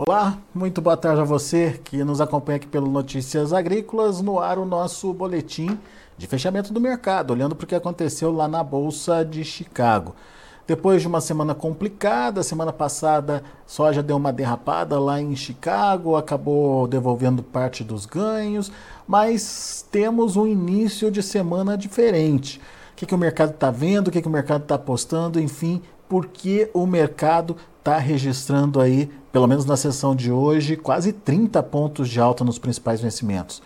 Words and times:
Olá, 0.00 0.38
muito 0.54 0.80
boa 0.80 0.96
tarde 0.96 1.22
a 1.22 1.24
você 1.24 1.80
que 1.82 2.04
nos 2.04 2.20
acompanha 2.20 2.54
aqui 2.54 2.68
pelo 2.68 2.88
Notícias 2.88 3.52
Agrícolas. 3.52 4.20
No 4.20 4.38
ar, 4.38 4.56
o 4.56 4.64
nosso 4.64 5.12
boletim 5.12 5.76
de 6.16 6.24
fechamento 6.28 6.72
do 6.72 6.80
mercado, 6.80 7.32
olhando 7.32 7.56
para 7.56 7.64
o 7.64 7.66
que 7.66 7.74
aconteceu 7.74 8.30
lá 8.30 8.46
na 8.46 8.62
Bolsa 8.62 9.24
de 9.24 9.42
Chicago. 9.42 10.14
Depois 10.68 11.02
de 11.02 11.08
uma 11.08 11.20
semana 11.20 11.52
complicada, 11.52 12.44
semana 12.44 12.72
passada 12.72 13.42
soja 13.66 14.00
deu 14.00 14.16
uma 14.16 14.32
derrapada 14.32 15.00
lá 15.00 15.20
em 15.20 15.34
Chicago, 15.34 16.14
acabou 16.14 16.86
devolvendo 16.86 17.42
parte 17.42 17.82
dos 17.82 18.06
ganhos, 18.06 18.70
mas 19.04 19.84
temos 19.90 20.36
um 20.36 20.46
início 20.46 21.10
de 21.10 21.24
semana 21.24 21.76
diferente. 21.76 22.60
O 22.92 22.94
que, 22.94 23.04
que 23.04 23.16
o 23.16 23.18
mercado 23.18 23.50
está 23.50 23.68
vendo, 23.68 24.06
o 24.06 24.10
que, 24.12 24.22
que 24.22 24.28
o 24.28 24.30
mercado 24.30 24.62
está 24.62 24.76
apostando, 24.76 25.40
enfim, 25.40 25.82
porque 26.08 26.70
o 26.72 26.86
mercado 26.86 27.56
está 27.78 27.98
registrando 27.98 28.80
aí, 28.80 29.10
pelo 29.32 29.46
menos 29.46 29.64
na 29.64 29.76
sessão 29.76 30.14
de 30.14 30.30
hoje, 30.32 30.76
quase 30.76 31.12
30 31.12 31.62
pontos 31.64 32.08
de 32.08 32.20
alta 32.20 32.44
nos 32.44 32.58
principais 32.58 33.00
vencimentos. 33.00 33.62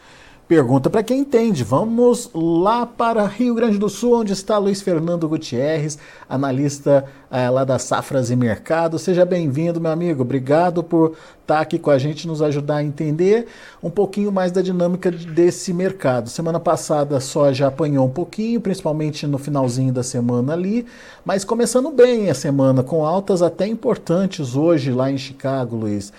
Pergunta 0.49 0.91
para 0.91 1.03
quem 1.03 1.21
entende. 1.21 1.63
Vamos 1.65 2.29
lá 2.35 2.85
para 2.85 3.25
Rio 3.27 3.55
Grande 3.55 3.79
do 3.79 3.89
Sul, 3.89 4.21
onde 4.21 4.33
está 4.33 4.59
Luiz 4.59 4.83
Fernando 4.83 5.29
Gutierrez, 5.29 5.97
analista 6.29 7.05
é, 7.31 7.49
lá 7.49 7.65
das 7.65 7.85
Safras 7.85 8.29
e 8.29 8.37
Mercado. 8.37 8.99
Seja 8.99 9.25
bem-vindo, 9.25 9.81
meu 9.81 9.91
amigo. 9.91 10.23
Obrigado 10.23 10.83
por 10.83 11.17
estar 11.41 11.61
aqui 11.61 11.79
com 11.79 11.91
a 11.91 11.97
gente, 11.97 12.27
nos 12.27 12.43
ajudar 12.43 12.77
a 12.77 12.85
entender 12.85 13.47
um 13.83 13.89
pouquinho 13.89 14.33
mais 14.33 14.51
da 14.51 14.61
dinâmica 14.61 15.11
desse 15.11 15.73
mercado. 15.73 16.29
Semana 16.29 16.61
passada 16.61 17.19
só 17.21 17.53
já 17.53 17.69
apanhou 17.69 18.05
um 18.05 18.11
pouquinho, 18.11 18.61
principalmente 18.61 19.27
no 19.27 19.39
finalzinho 19.39 19.93
da 19.93 20.03
semana 20.03 20.53
ali, 20.53 20.85
mas 21.25 21.45
começando 21.45 21.91
bem 21.91 22.29
a 22.29 22.35
semana, 22.35 22.83
com 22.83 23.07
altas 23.07 23.43
até 23.43 23.67
importantes 23.67 24.55
hoje 24.55 24.91
lá 24.91 25.11
em 25.11 25.17
Chicago, 25.17 25.77
Luiz. 25.77 26.13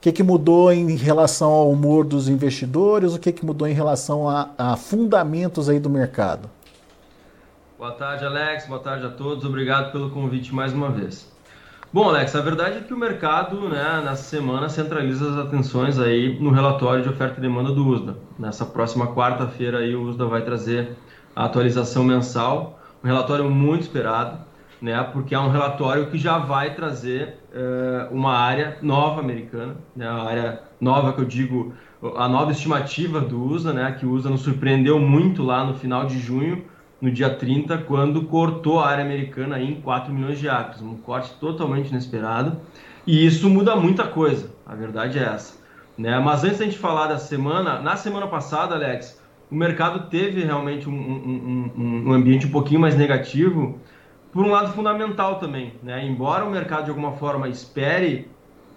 O 0.00 0.02
que, 0.02 0.12
que 0.12 0.22
mudou 0.22 0.72
em 0.72 0.96
relação 0.96 1.50
ao 1.50 1.70
humor 1.70 2.06
dos 2.06 2.26
investidores? 2.26 3.14
O 3.14 3.18
que, 3.18 3.30
que 3.30 3.44
mudou 3.44 3.68
em 3.68 3.74
relação 3.74 4.26
a, 4.26 4.48
a 4.56 4.74
fundamentos 4.74 5.68
aí 5.68 5.78
do 5.78 5.90
mercado? 5.90 6.48
Boa 7.78 7.92
tarde, 7.92 8.24
Alex. 8.24 8.66
Boa 8.66 8.80
tarde 8.80 9.04
a 9.04 9.10
todos. 9.10 9.44
Obrigado 9.44 9.92
pelo 9.92 10.08
convite 10.08 10.54
mais 10.54 10.72
uma 10.72 10.88
vez. 10.88 11.30
Bom, 11.92 12.08
Alex, 12.08 12.34
a 12.34 12.40
verdade 12.40 12.78
é 12.78 12.80
que 12.80 12.94
o 12.94 12.96
mercado, 12.96 13.68
né, 13.68 14.00
nessa 14.02 14.22
semana, 14.22 14.70
centraliza 14.70 15.32
as 15.32 15.36
atenções 15.36 15.98
aí 15.98 16.34
no 16.40 16.50
relatório 16.50 17.02
de 17.02 17.10
oferta 17.10 17.36
e 17.36 17.42
demanda 17.42 17.70
do 17.70 17.86
USDA. 17.86 18.16
Nessa 18.38 18.64
próxima 18.64 19.14
quarta-feira 19.14 19.80
aí 19.80 19.94
o 19.94 20.04
USDA 20.04 20.24
vai 20.24 20.40
trazer 20.40 20.96
a 21.36 21.44
atualização 21.44 22.04
mensal, 22.04 22.80
um 23.04 23.06
relatório 23.06 23.50
muito 23.50 23.82
esperado, 23.82 24.38
né, 24.80 25.02
porque 25.12 25.34
é 25.34 25.38
um 25.38 25.50
relatório 25.50 26.06
que 26.06 26.16
já 26.16 26.38
vai 26.38 26.74
trazer 26.74 27.36
uh, 27.52 28.14
uma 28.14 28.34
área 28.34 28.78
nova 28.80 29.20
americana, 29.20 29.76
né, 29.94 30.08
a 30.08 30.22
área 30.22 30.62
nova 30.80 31.12
que 31.12 31.20
eu 31.20 31.24
digo, 31.24 31.74
a 32.16 32.28
nova 32.28 32.52
estimativa 32.52 33.20
do 33.20 33.42
USA, 33.42 33.72
né, 33.72 33.96
que 33.98 34.06
o 34.06 34.12
USA 34.12 34.30
nos 34.30 34.40
surpreendeu 34.40 34.98
muito 34.98 35.42
lá 35.42 35.64
no 35.64 35.74
final 35.74 36.06
de 36.06 36.18
junho, 36.18 36.64
no 37.00 37.10
dia 37.10 37.30
30, 37.30 37.78
quando 37.78 38.24
cortou 38.24 38.80
a 38.80 38.88
área 38.88 39.04
americana 39.04 39.60
em 39.60 39.80
4 39.80 40.12
milhões 40.12 40.38
de 40.38 40.48
acres, 40.48 40.82
um 40.82 40.96
corte 40.96 41.32
totalmente 41.40 41.90
inesperado, 41.90 42.60
e 43.06 43.24
isso 43.24 43.48
muda 43.48 43.76
muita 43.76 44.06
coisa, 44.06 44.50
a 44.66 44.74
verdade 44.74 45.18
é 45.18 45.22
essa. 45.22 45.58
Né? 45.96 46.18
Mas 46.18 46.44
antes 46.44 46.58
da 46.58 46.64
gente 46.64 46.78
falar 46.78 47.06
da 47.06 47.18
semana, 47.18 47.80
na 47.80 47.96
semana 47.96 48.26
passada, 48.26 48.74
Alex, 48.74 49.20
o 49.50 49.54
mercado 49.54 50.08
teve 50.08 50.42
realmente 50.42 50.88
um, 50.88 50.92
um, 50.92 51.70
um, 51.76 52.08
um 52.08 52.12
ambiente 52.12 52.46
um 52.46 52.50
pouquinho 52.50 52.80
mais 52.80 52.96
negativo, 52.96 53.78
por 54.32 54.44
um 54.44 54.50
lado 54.50 54.72
fundamental 54.72 55.38
também, 55.38 55.74
né? 55.82 56.06
Embora 56.06 56.44
o 56.44 56.50
mercado 56.50 56.84
de 56.84 56.90
alguma 56.90 57.12
forma 57.12 57.48
espere 57.48 58.28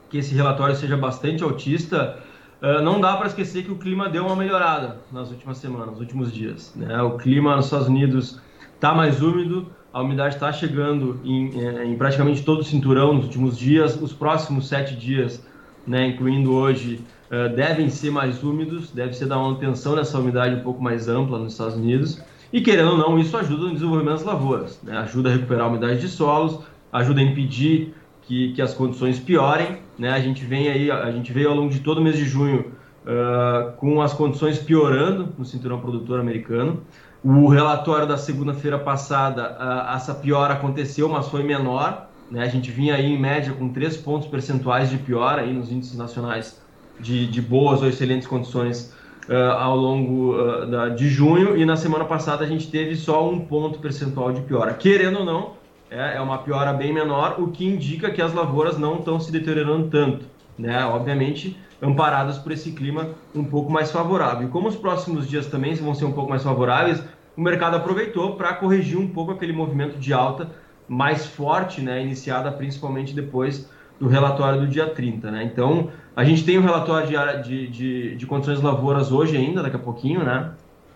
que 0.10 0.18
esse 0.18 0.34
relatório 0.34 0.76
seja 0.76 0.98
bastante 0.98 1.44
autista, 1.44 2.20
uh, 2.62 2.82
não 2.82 3.00
dá 3.00 3.16
para 3.18 3.28
esquecer 3.28 3.64
que 3.64 3.72
o 3.72 3.78
clima 3.78 4.10
deu 4.10 4.26
uma 4.26 4.36
melhorada 4.36 4.98
nas 5.12 5.30
últimas 5.32 5.58
semanas, 5.58 5.92
nos 5.92 6.00
últimos 6.00 6.32
dias. 6.32 6.74
Né? 6.76 7.02
O 7.02 7.18
clima 7.18 7.56
nos 7.56 7.66
Estados 7.66 7.88
Unidos 7.88 8.40
está 8.76 8.94
mais 8.94 9.22
úmido, 9.22 9.72
a 9.92 10.02
umidade 10.02 10.36
está 10.36 10.52
chegando 10.52 11.20
em, 11.24 11.52
eh, 11.60 11.86
em, 11.86 11.96
praticamente 11.96 12.44
todo 12.44 12.62
o 12.62 12.64
cinturão 12.64 13.14
nos 13.14 13.26
últimos 13.26 13.58
dias. 13.58 14.00
Os 14.02 14.12
próximos 14.12 14.68
sete 14.68 14.96
dias, 14.96 15.46
né, 15.86 16.08
incluindo 16.08 16.52
hoje, 16.52 17.00
uh, 17.30 17.56
devem 17.56 17.90
ser 17.90 18.10
mais 18.10 18.44
úmidos, 18.44 18.90
deve 18.90 19.14
ser 19.14 19.28
dar 19.28 19.38
uma 19.38 19.50
manutenção 19.50 19.96
nessa 19.96 20.18
umidade 20.18 20.56
um 20.56 20.62
pouco 20.62 20.82
mais 20.82 21.08
ampla 21.08 21.38
nos 21.38 21.54
Estados 21.54 21.76
Unidos. 21.76 22.20
E 22.54 22.62
querendo 22.62 22.92
ou 22.92 22.98
não, 23.00 23.18
isso 23.18 23.36
ajuda 23.36 23.64
no 23.64 23.74
desenvolvimento 23.74 24.18
das 24.18 24.24
lavouras, 24.24 24.80
né? 24.84 24.96
ajuda 25.00 25.28
a 25.28 25.34
recuperar 25.34 25.66
a 25.66 25.70
umidade 25.70 26.00
de 26.00 26.08
solos, 26.08 26.60
ajuda 26.92 27.20
a 27.20 27.24
impedir 27.24 27.96
que, 28.22 28.54
que 28.54 28.62
as 28.62 28.76
condições 28.76 29.20
piorem. 29.20 29.80
Né? 29.98 30.12
A 30.12 30.20
gente 30.20 30.46
vem 30.46 30.70
aí, 30.70 30.92
a 30.92 31.12
gente 31.12 31.34
veio 31.34 31.50
ao 31.50 31.56
longo 31.56 31.72
de 31.72 31.80
todo 31.80 31.98
o 31.98 32.02
mês 32.02 32.16
de 32.16 32.26
junho 32.26 32.72
uh, 33.06 33.72
com 33.78 34.04
as 34.04 34.14
condições 34.14 34.60
piorando 34.60 35.34
no 35.36 35.44
cinturão 35.44 35.80
produtor 35.80 36.20
americano. 36.20 36.84
O 37.24 37.48
relatório 37.48 38.06
da 38.06 38.18
segunda-feira 38.18 38.78
passada, 38.78 39.58
uh, 39.60 39.96
essa 39.96 40.14
piora 40.14 40.54
aconteceu, 40.54 41.10
mas 41.10 41.28
foi 41.30 41.42
menor. 41.42 42.08
Né? 42.30 42.44
A 42.44 42.50
gente 42.50 42.70
vinha 42.70 42.94
aí 42.94 43.12
em 43.12 43.20
média 43.20 43.52
com 43.52 43.70
3 43.70 43.98
pontos 43.98 44.28
percentuais 44.28 44.92
de 44.92 45.00
piora 45.00 45.42
aí 45.42 45.52
nos 45.52 45.72
índices 45.72 45.98
nacionais 45.98 46.62
de, 47.00 47.26
de 47.26 47.42
boas 47.42 47.82
ou 47.82 47.90
excelentes 47.90 48.28
condições 48.28 48.94
uh, 49.30 49.52
ao 49.58 49.76
longo 49.76 50.36
uh, 50.36 50.66
da, 50.66 50.90
de 50.90 51.10
junho 51.10 51.58
e 51.58 51.66
na 51.66 51.76
semana 51.76 52.06
passada 52.06 52.44
a 52.44 52.48
gente 52.48 52.70
teve 52.70 52.96
só 52.96 53.30
um 53.30 53.40
ponto 53.40 53.80
percentual 53.80 54.32
de 54.32 54.42
piora. 54.42 54.74
Querendo 54.74 55.20
ou 55.20 55.26
não, 55.26 55.52
é, 55.90 56.18
é 56.18 56.22
uma 56.22 56.40
piora 56.40 56.74
bem 56.74 56.94
menor, 56.94 57.36
o 57.40 57.48
que 57.48 57.66
indica 57.66 58.12
que 58.12 58.22
as 58.22 58.34
lavouras 58.34 58.78
não 58.78 58.96
estão 58.96 59.20
se 59.20 59.32
deteriorando 59.32 59.90
tanto, 59.90 60.26
né? 60.58 60.84
Obviamente 60.86 61.58
amparadas 61.82 62.38
por 62.38 62.52
esse 62.52 62.72
clima 62.72 63.10
um 63.36 63.44
pouco 63.44 63.72
mais 63.72 63.92
favorável. 63.92 64.48
E 64.48 64.52
como 64.52 64.70
os 64.70 64.76
próximos 64.76 65.28
dias 65.28 65.48
também 65.48 65.76
vão 65.76 65.94
ser 65.94 66.06
um 66.06 66.14
pouco 66.14 66.30
mais 66.30 66.44
favoráveis, 66.44 67.04
o 67.36 67.42
mercado 67.42 67.76
aproveitou 67.76 68.36
para 68.36 68.54
corrigir 68.54 68.98
um 68.98 69.08
pouco 69.08 69.32
aquele 69.32 69.52
movimento 69.52 69.98
de 69.98 70.14
alta 70.14 70.50
mais 70.88 71.26
forte, 71.26 71.82
né, 71.82 72.02
iniciada 72.02 72.52
principalmente 72.52 73.14
depois 73.14 73.70
do 74.04 74.10
relatório 74.10 74.60
do 74.60 74.68
dia 74.68 74.88
30. 74.88 75.32
Né? 75.32 75.44
Então, 75.46 75.90
a 76.14 76.26
gente 76.26 76.44
tem 76.44 76.58
o 76.58 76.60
um 76.60 76.64
relatório 76.64 77.08
de, 77.08 77.44
de, 77.48 77.68
de, 77.68 78.16
de, 78.16 78.26
condições 78.26 78.62
lavouras 78.62 79.14
hoje 79.14 79.38
ainda, 79.38 79.64
daqui 79.64 79.78
a 79.78 79.80
pouquinho. 79.80 80.26
Né? 80.26 80.52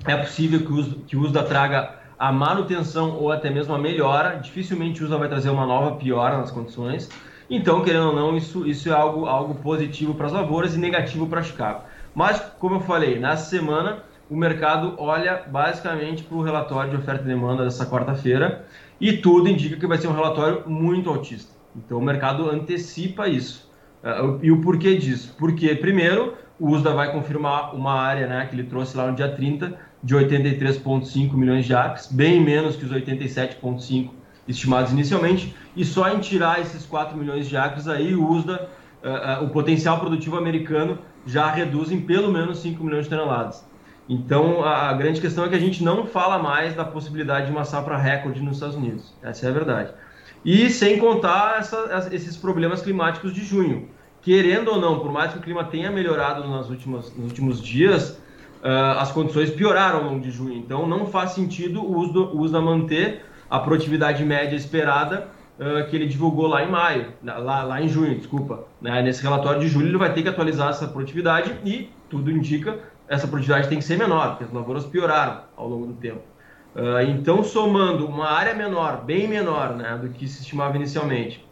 É 0.05 0.17
possível 0.17 0.59
que 0.59 0.69
o, 0.69 0.75
uso, 0.75 0.95
que 1.07 1.15
o 1.15 1.21
USDA 1.21 1.43
traga 1.43 1.95
a 2.19 2.33
manutenção 2.33 3.15
ou 3.15 3.31
até 3.31 3.49
mesmo 3.49 3.73
a 3.73 3.77
melhora. 3.77 4.35
Dificilmente 4.35 5.01
o 5.01 5.05
USDA 5.05 5.17
vai 5.17 5.29
trazer 5.29 5.49
uma 5.49 5.65
nova 5.65 5.95
piora 5.95 6.37
nas 6.37 6.51
condições. 6.51 7.09
Então, 7.49 7.81
querendo 7.81 8.07
ou 8.07 8.13
não, 8.13 8.35
isso, 8.35 8.67
isso 8.67 8.89
é 8.89 8.91
algo, 8.91 9.25
algo 9.25 9.55
positivo 9.55 10.13
para 10.13 10.25
as 10.25 10.33
lavouras 10.33 10.75
e 10.75 10.77
negativo 10.77 11.27
para 11.27 11.41
Chicago. 11.41 11.83
Mas, 12.13 12.41
como 12.59 12.75
eu 12.75 12.79
falei, 12.81 13.17
nessa 13.17 13.49
semana 13.49 14.03
o 14.29 14.35
mercado 14.35 14.95
olha 14.97 15.43
basicamente 15.47 16.23
para 16.23 16.37
o 16.37 16.41
relatório 16.41 16.89
de 16.89 16.97
oferta 16.97 17.23
e 17.23 17.27
demanda 17.27 17.63
dessa 17.63 17.85
quarta-feira 17.85 18.65
e 18.99 19.13
tudo 19.13 19.47
indica 19.47 19.77
que 19.77 19.87
vai 19.87 19.97
ser 19.97 20.09
um 20.09 20.13
relatório 20.13 20.63
muito 20.67 21.09
altista. 21.09 21.56
Então 21.77 21.97
o 21.97 22.01
mercado 22.01 22.49
antecipa 22.49 23.27
isso. 23.27 23.69
Uh, 24.03 24.39
e 24.41 24.51
o 24.51 24.61
porquê 24.61 24.95
disso? 24.95 25.35
Porque, 25.37 25.75
primeiro, 25.75 26.33
o 26.59 26.69
USDA 26.71 26.93
vai 26.93 27.11
confirmar 27.11 27.75
uma 27.75 27.93
área 27.93 28.27
né, 28.27 28.45
que 28.47 28.55
ele 28.55 28.63
trouxe 28.63 28.97
lá 28.97 29.07
no 29.07 29.15
dia 29.15 29.29
30 29.29 29.77
de 30.03 30.15
83,5 30.15 31.33
milhões 31.33 31.65
de 31.65 31.75
acres, 31.75 32.07
bem 32.11 32.41
menos 32.43 32.75
que 32.75 32.85
os 32.85 32.91
87,5 32.91 34.09
estimados 34.47 34.91
inicialmente, 34.91 35.55
e 35.75 35.83
só 35.83 36.09
em 36.09 36.19
tirar 36.19 36.61
esses 36.61 36.85
4 36.85 37.17
milhões 37.17 37.47
de 37.47 37.57
acres 37.57 37.87
aí 37.87 38.15
o 38.15 38.27
USDA, 38.29 38.69
uh, 39.03 39.43
uh, 39.43 39.45
o 39.45 39.49
potencial 39.49 39.99
produtivo 39.99 40.37
americano 40.37 40.99
já 41.25 41.51
reduz 41.51 41.91
em 41.91 41.99
pelo 41.99 42.31
menos 42.31 42.59
5 42.59 42.83
milhões 42.83 43.05
de 43.05 43.09
toneladas. 43.09 43.67
Então 44.07 44.63
a, 44.63 44.89
a 44.89 44.93
grande 44.93 45.19
questão 45.19 45.43
é 45.43 45.49
que 45.49 45.55
a 45.55 45.59
gente 45.59 45.83
não 45.83 46.05
fala 46.05 46.39
mais 46.39 46.73
da 46.73 46.85
possibilidade 46.85 47.47
de 47.47 47.51
uma 47.51 47.65
safra 47.65 47.97
recorde 47.97 48.41
nos 48.41 48.55
Estados 48.55 48.75
Unidos. 48.75 49.13
Essa 49.21 49.47
é 49.47 49.49
a 49.49 49.53
verdade. 49.53 49.91
E 50.43 50.69
sem 50.69 50.97
contar 50.97 51.59
essa, 51.59 52.09
esses 52.11 52.37
problemas 52.37 52.81
climáticos 52.81 53.33
de 53.33 53.43
junho. 53.43 53.89
Querendo 54.21 54.69
ou 54.71 54.79
não, 54.79 54.99
por 54.99 55.11
mais 55.11 55.31
que 55.31 55.39
o 55.39 55.41
clima 55.41 55.63
tenha 55.63 55.91
melhorado 55.91 56.47
nas 56.47 56.69
últimas, 56.69 57.15
nos 57.15 57.27
últimos 57.27 57.61
dias, 57.61 58.19
uh, 58.61 58.99
as 58.99 59.11
condições 59.11 59.49
pioraram 59.51 59.99
ao 59.99 60.03
longo 60.05 60.19
de 60.19 60.31
junho. 60.31 60.57
Então 60.57 60.87
não 60.87 61.05
faz 61.05 61.31
sentido 61.31 61.81
o 61.81 61.97
uso, 61.97 62.25
o 62.25 62.39
uso 62.39 62.61
manter 62.61 63.23
a 63.49 63.59
produtividade 63.59 64.23
média 64.25 64.55
esperada 64.55 65.27
uh, 65.59 65.89
que 65.89 65.95
ele 65.95 66.07
divulgou 66.07 66.47
lá 66.47 66.63
em 66.63 66.69
maio, 66.69 67.13
lá, 67.23 67.63
lá 67.63 67.81
em 67.81 67.87
junho, 67.87 68.15
desculpa. 68.15 68.65
Né? 68.81 69.01
Nesse 69.01 69.23
relatório 69.23 69.61
de 69.61 69.67
julho 69.67 69.87
ele 69.87 69.97
vai 69.97 70.13
ter 70.13 70.21
que 70.21 70.29
atualizar 70.29 70.69
essa 70.69 70.87
produtividade 70.87 71.55
e 71.63 71.89
tudo 72.09 72.31
indica 72.31 72.79
essa 73.07 73.27
produtividade 73.27 73.69
tem 73.69 73.77
que 73.77 73.85
ser 73.85 73.97
menor, 73.97 74.31
porque 74.31 74.43
as 74.43 74.51
lavouras 74.51 74.85
pioraram 74.85 75.41
ao 75.55 75.67
longo 75.67 75.87
do 75.87 75.93
tempo. 75.93 76.21
Uh, 76.77 77.01
então, 77.09 77.43
somando 77.43 78.05
uma 78.05 78.29
área 78.29 78.53
menor, 78.53 79.03
bem 79.03 79.27
menor 79.27 79.75
né, 79.75 79.97
do 79.99 80.09
que 80.09 80.27
se 80.27 80.41
estimava 80.41 80.75
inicialmente, 80.75 81.43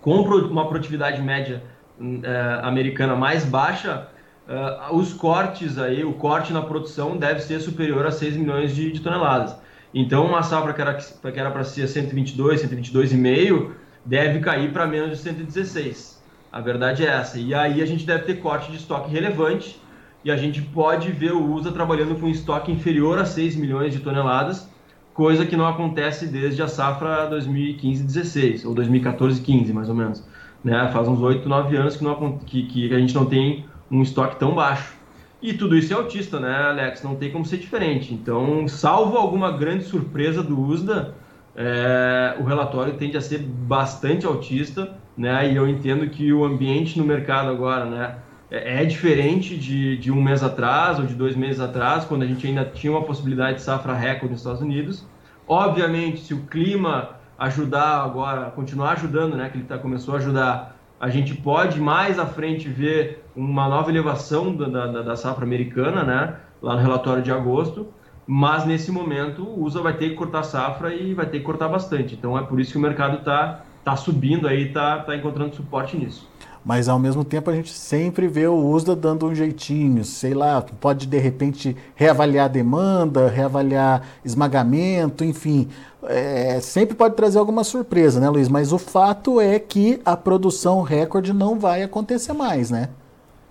com 0.00 0.14
uma 0.20 0.68
produtividade 0.68 1.20
média 1.20 1.60
uh, 1.98 2.64
americana 2.64 3.16
mais 3.16 3.44
baixa, 3.44 4.06
uh, 4.48 4.94
os 4.94 5.12
cortes 5.12 5.76
aí, 5.76 6.04
o 6.04 6.12
corte 6.12 6.52
na 6.52 6.62
produção 6.62 7.16
deve 7.16 7.40
ser 7.40 7.58
superior 7.58 8.06
a 8.06 8.12
6 8.12 8.36
milhões 8.36 8.72
de, 8.72 8.92
de 8.92 9.00
toneladas. 9.00 9.56
Então, 9.92 10.24
uma 10.24 10.44
safra 10.44 10.72
que 10.72 11.40
era 11.40 11.50
para 11.50 11.64
ser 11.64 11.88
122, 11.88 12.62
122,5, 12.62 13.72
deve 14.04 14.38
cair 14.38 14.72
para 14.72 14.86
menos 14.86 15.10
de 15.10 15.16
116. 15.16 16.22
A 16.52 16.60
verdade 16.60 17.04
é 17.04 17.08
essa. 17.08 17.40
E 17.40 17.52
aí 17.52 17.82
a 17.82 17.86
gente 17.86 18.06
deve 18.06 18.22
ter 18.22 18.36
corte 18.36 18.70
de 18.70 18.76
estoque 18.76 19.10
relevante 19.10 19.82
e 20.24 20.30
a 20.30 20.36
gente 20.36 20.60
pode 20.60 21.10
ver 21.12 21.32
o 21.32 21.52
USA 21.52 21.72
trabalhando 21.72 22.18
com 22.18 22.28
estoque 22.28 22.70
inferior 22.70 23.18
a 23.18 23.24
6 23.24 23.56
milhões 23.56 23.92
de 23.92 24.00
toneladas, 24.00 24.68
coisa 25.14 25.46
que 25.46 25.56
não 25.56 25.66
acontece 25.66 26.26
desde 26.26 26.62
a 26.62 26.68
safra 26.68 27.28
2015-16, 27.30 28.66
ou 28.66 28.74
2014-15, 28.74 29.72
mais 29.72 29.88
ou 29.88 29.94
menos. 29.94 30.26
Né? 30.62 30.90
Faz 30.92 31.08
uns 31.08 31.20
8, 31.20 31.48
9 31.48 31.76
anos 31.76 31.96
que, 31.96 32.04
não, 32.04 32.38
que, 32.38 32.62
que 32.64 32.94
a 32.94 32.98
gente 32.98 33.14
não 33.14 33.26
tem 33.26 33.64
um 33.90 34.02
estoque 34.02 34.36
tão 34.38 34.54
baixo. 34.54 34.94
E 35.42 35.54
tudo 35.54 35.74
isso 35.76 35.92
é 35.92 35.96
autista, 35.96 36.38
né, 36.38 36.54
Alex? 36.54 37.02
Não 37.02 37.16
tem 37.16 37.30
como 37.30 37.46
ser 37.46 37.56
diferente. 37.56 38.12
Então, 38.12 38.68
salvo 38.68 39.16
alguma 39.16 39.50
grande 39.50 39.84
surpresa 39.84 40.42
do 40.42 40.60
USDA, 40.60 41.14
é, 41.56 42.36
o 42.38 42.44
relatório 42.44 42.92
tende 42.94 43.16
a 43.16 43.22
ser 43.22 43.38
bastante 43.38 44.26
autista, 44.26 44.94
né? 45.16 45.50
E 45.50 45.56
eu 45.56 45.66
entendo 45.66 46.08
que 46.10 46.30
o 46.30 46.44
ambiente 46.44 46.98
no 46.98 47.04
mercado 47.06 47.48
agora, 47.48 47.86
né, 47.86 48.16
é, 48.50 48.82
é 48.82 48.84
diferente 48.84 49.56
de, 49.56 49.96
de 49.96 50.10
um 50.10 50.20
mês 50.20 50.42
atrás 50.42 50.98
ou 50.98 51.06
de 51.06 51.14
dois 51.14 51.36
meses 51.36 51.60
atrás, 51.60 52.04
quando 52.04 52.22
a 52.22 52.26
gente 52.26 52.46
ainda 52.46 52.64
tinha 52.64 52.92
uma 52.92 53.02
possibilidade 53.02 53.58
de 53.58 53.62
safra 53.62 53.94
recorde 53.94 54.32
nos 54.32 54.40
Estados 54.40 54.60
Unidos. 54.60 55.06
Obviamente, 55.46 56.20
se 56.20 56.34
o 56.34 56.42
clima 56.42 57.10
ajudar 57.38 58.04
agora, 58.04 58.50
continuar 58.50 58.92
ajudando, 58.92 59.36
né, 59.36 59.48
que 59.48 59.56
ele 59.58 59.64
tá, 59.64 59.78
começou 59.78 60.14
a 60.14 60.18
ajudar, 60.18 60.76
a 60.98 61.08
gente 61.08 61.34
pode 61.34 61.80
mais 61.80 62.18
à 62.18 62.26
frente 62.26 62.68
ver 62.68 63.24
uma 63.34 63.68
nova 63.68 63.90
elevação 63.90 64.54
da, 64.54 64.86
da, 64.86 65.02
da 65.02 65.16
safra 65.16 65.44
americana, 65.44 66.04
né, 66.04 66.36
lá 66.60 66.74
no 66.74 66.82
relatório 66.82 67.22
de 67.22 67.32
agosto, 67.32 67.88
mas 68.26 68.66
nesse 68.66 68.92
momento 68.92 69.42
o 69.42 69.64
USA 69.64 69.80
vai 69.80 69.94
ter 69.94 70.10
que 70.10 70.14
cortar 70.14 70.42
safra 70.42 70.94
e 70.94 71.14
vai 71.14 71.26
ter 71.26 71.38
que 71.38 71.44
cortar 71.44 71.68
bastante. 71.68 72.14
Então 72.14 72.38
é 72.38 72.42
por 72.42 72.60
isso 72.60 72.72
que 72.72 72.78
o 72.78 72.80
mercado 72.80 73.18
está 73.18 73.62
tá 73.82 73.96
subindo 73.96 74.46
aí, 74.46 74.68
está 74.68 74.98
tá 74.98 75.16
encontrando 75.16 75.56
suporte 75.56 75.96
nisso 75.96 76.28
mas 76.64 76.88
ao 76.88 76.98
mesmo 76.98 77.24
tempo 77.24 77.50
a 77.50 77.54
gente 77.54 77.72
sempre 77.72 78.28
vê 78.28 78.46
o 78.46 78.54
USDA 78.54 78.94
dando 78.94 79.26
um 79.26 79.34
jeitinho, 79.34 80.04
sei 80.04 80.34
lá, 80.34 80.62
pode 80.80 81.06
de 81.06 81.18
repente 81.18 81.76
reavaliar 81.94 82.46
a 82.46 82.48
demanda, 82.48 83.28
reavaliar 83.28 84.02
esmagamento, 84.24 85.24
enfim, 85.24 85.68
é, 86.04 86.60
sempre 86.60 86.94
pode 86.94 87.14
trazer 87.14 87.38
alguma 87.38 87.64
surpresa, 87.64 88.20
né, 88.20 88.28
Luiz? 88.28 88.48
Mas 88.48 88.72
o 88.72 88.78
fato 88.78 89.40
é 89.40 89.58
que 89.58 90.00
a 90.04 90.16
produção 90.16 90.82
recorde 90.82 91.32
não 91.32 91.58
vai 91.58 91.82
acontecer 91.82 92.32
mais, 92.32 92.70
né? 92.70 92.90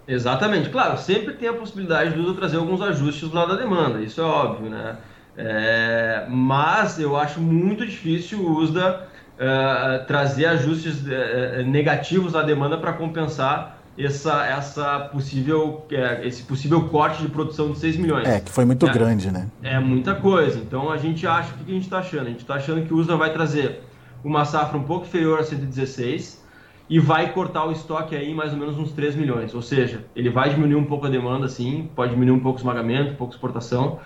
Exatamente, 0.07 0.69
claro, 0.69 0.97
sempre 0.97 1.33
tem 1.35 1.47
a 1.49 1.53
possibilidade 1.53 2.15
do 2.15 2.21
USDA 2.21 2.33
trazer 2.33 2.57
alguns 2.57 2.81
ajustes 2.81 3.31
lá 3.31 3.45
da 3.45 3.55
demanda, 3.55 4.01
isso 4.01 4.19
é 4.19 4.23
óbvio, 4.23 4.69
né? 4.69 4.97
É, 5.41 6.25
mas 6.27 6.99
eu 6.99 7.15
acho 7.15 7.39
muito 7.39 7.85
difícil 7.85 8.41
o 8.41 8.57
USDA 8.57 9.07
uh, 9.35 10.05
trazer 10.05 10.47
ajustes 10.47 11.01
uh, 11.01 11.63
negativos 11.65 12.35
à 12.35 12.41
demanda 12.41 12.77
para 12.77 12.91
compensar 12.91 13.79
essa, 13.97 14.45
essa 14.45 14.99
possível, 14.99 15.85
uh, 15.89 16.27
esse 16.27 16.43
possível 16.43 16.89
corte 16.89 17.21
de 17.21 17.29
produção 17.29 17.71
de 17.71 17.79
6 17.79 17.95
milhões. 17.95 18.27
É, 18.27 18.41
que 18.41 18.51
foi 18.51 18.65
muito 18.65 18.85
é, 18.85 18.91
grande, 18.91 19.31
né? 19.31 19.47
É 19.63 19.79
muita 19.79 20.13
coisa. 20.13 20.59
Então 20.59 20.91
a 20.91 20.97
gente 20.97 21.25
acha, 21.25 21.53
o 21.53 21.63
que 21.63 21.71
a 21.71 21.73
gente 21.73 21.83
está 21.83 21.99
achando? 21.99 22.23
A 22.23 22.29
gente 22.31 22.41
está 22.41 22.55
achando 22.55 22.85
que 22.85 22.93
o 22.93 22.97
USA 22.97 23.15
vai 23.15 23.31
trazer 23.31 23.81
uma 24.21 24.43
safra 24.43 24.77
um 24.77 24.83
pouco 24.83 25.05
inferior 25.05 25.39
a 25.39 25.43
116 25.43 26.43
e 26.89 26.99
vai 26.99 27.31
cortar 27.31 27.65
o 27.65 27.71
estoque 27.71 28.13
aí 28.13 28.33
mais 28.33 28.51
ou 28.51 28.59
menos 28.59 28.77
uns 28.77 28.91
3 28.91 29.15
milhões. 29.15 29.53
Ou 29.53 29.61
seja, 29.61 30.03
ele 30.13 30.29
vai 30.29 30.49
diminuir 30.49 30.75
um 30.75 30.85
pouco 30.85 31.05
a 31.05 31.09
demanda, 31.09 31.47
sim, 31.47 31.89
pode 31.95 32.11
diminuir 32.11 32.35
um 32.35 32.41
pouco 32.41 32.57
o 32.57 32.61
esmagamento, 32.61 33.11
um 33.11 33.15
pouco 33.15 33.31
a 33.31 33.35
exportação, 33.35 33.99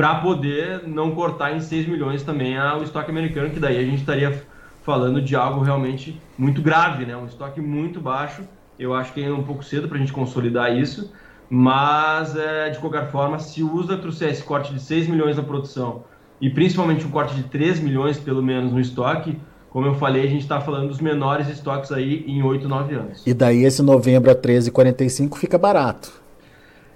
para 0.00 0.14
poder 0.14 0.88
não 0.88 1.10
cortar 1.10 1.54
em 1.54 1.60
6 1.60 1.86
milhões 1.86 2.22
também 2.22 2.58
o 2.58 2.82
estoque 2.82 3.10
americano, 3.10 3.50
que 3.50 3.60
daí 3.60 3.76
a 3.76 3.84
gente 3.84 3.98
estaria 3.98 4.42
falando 4.82 5.20
de 5.20 5.36
algo 5.36 5.60
realmente 5.60 6.18
muito 6.38 6.62
grave, 6.62 7.04
né? 7.04 7.14
Um 7.14 7.26
estoque 7.26 7.60
muito 7.60 8.00
baixo. 8.00 8.40
Eu 8.78 8.94
acho 8.94 9.12
que 9.12 9.22
é 9.22 9.30
um 9.30 9.42
pouco 9.42 9.62
cedo 9.62 9.88
para 9.88 9.98
a 9.98 10.00
gente 10.00 10.10
consolidar 10.10 10.74
isso, 10.74 11.12
mas 11.50 12.34
é, 12.34 12.70
de 12.70 12.78
qualquer 12.78 13.10
forma, 13.10 13.38
se 13.38 13.62
usa 13.62 13.94
trouxer 13.98 14.30
esse 14.30 14.42
corte 14.42 14.72
de 14.72 14.80
6 14.80 15.06
milhões 15.06 15.36
na 15.36 15.42
produção 15.42 16.04
e 16.40 16.48
principalmente 16.48 17.04
um 17.04 17.10
corte 17.10 17.34
de 17.34 17.42
3 17.42 17.80
milhões 17.80 18.16
pelo 18.18 18.42
menos 18.42 18.72
no 18.72 18.80
estoque, 18.80 19.38
como 19.68 19.86
eu 19.86 19.96
falei, 19.96 20.24
a 20.24 20.28
gente 20.30 20.40
está 20.40 20.62
falando 20.62 20.88
dos 20.88 20.98
menores 20.98 21.46
estoques 21.46 21.92
aí 21.92 22.24
em 22.26 22.42
8, 22.42 22.66
9 22.66 22.94
anos. 22.94 23.26
E 23.26 23.34
daí 23.34 23.64
esse 23.64 23.82
novembro 23.82 24.30
a 24.30 24.34
13,45 24.34 25.36
fica 25.36 25.58
barato. 25.58 26.10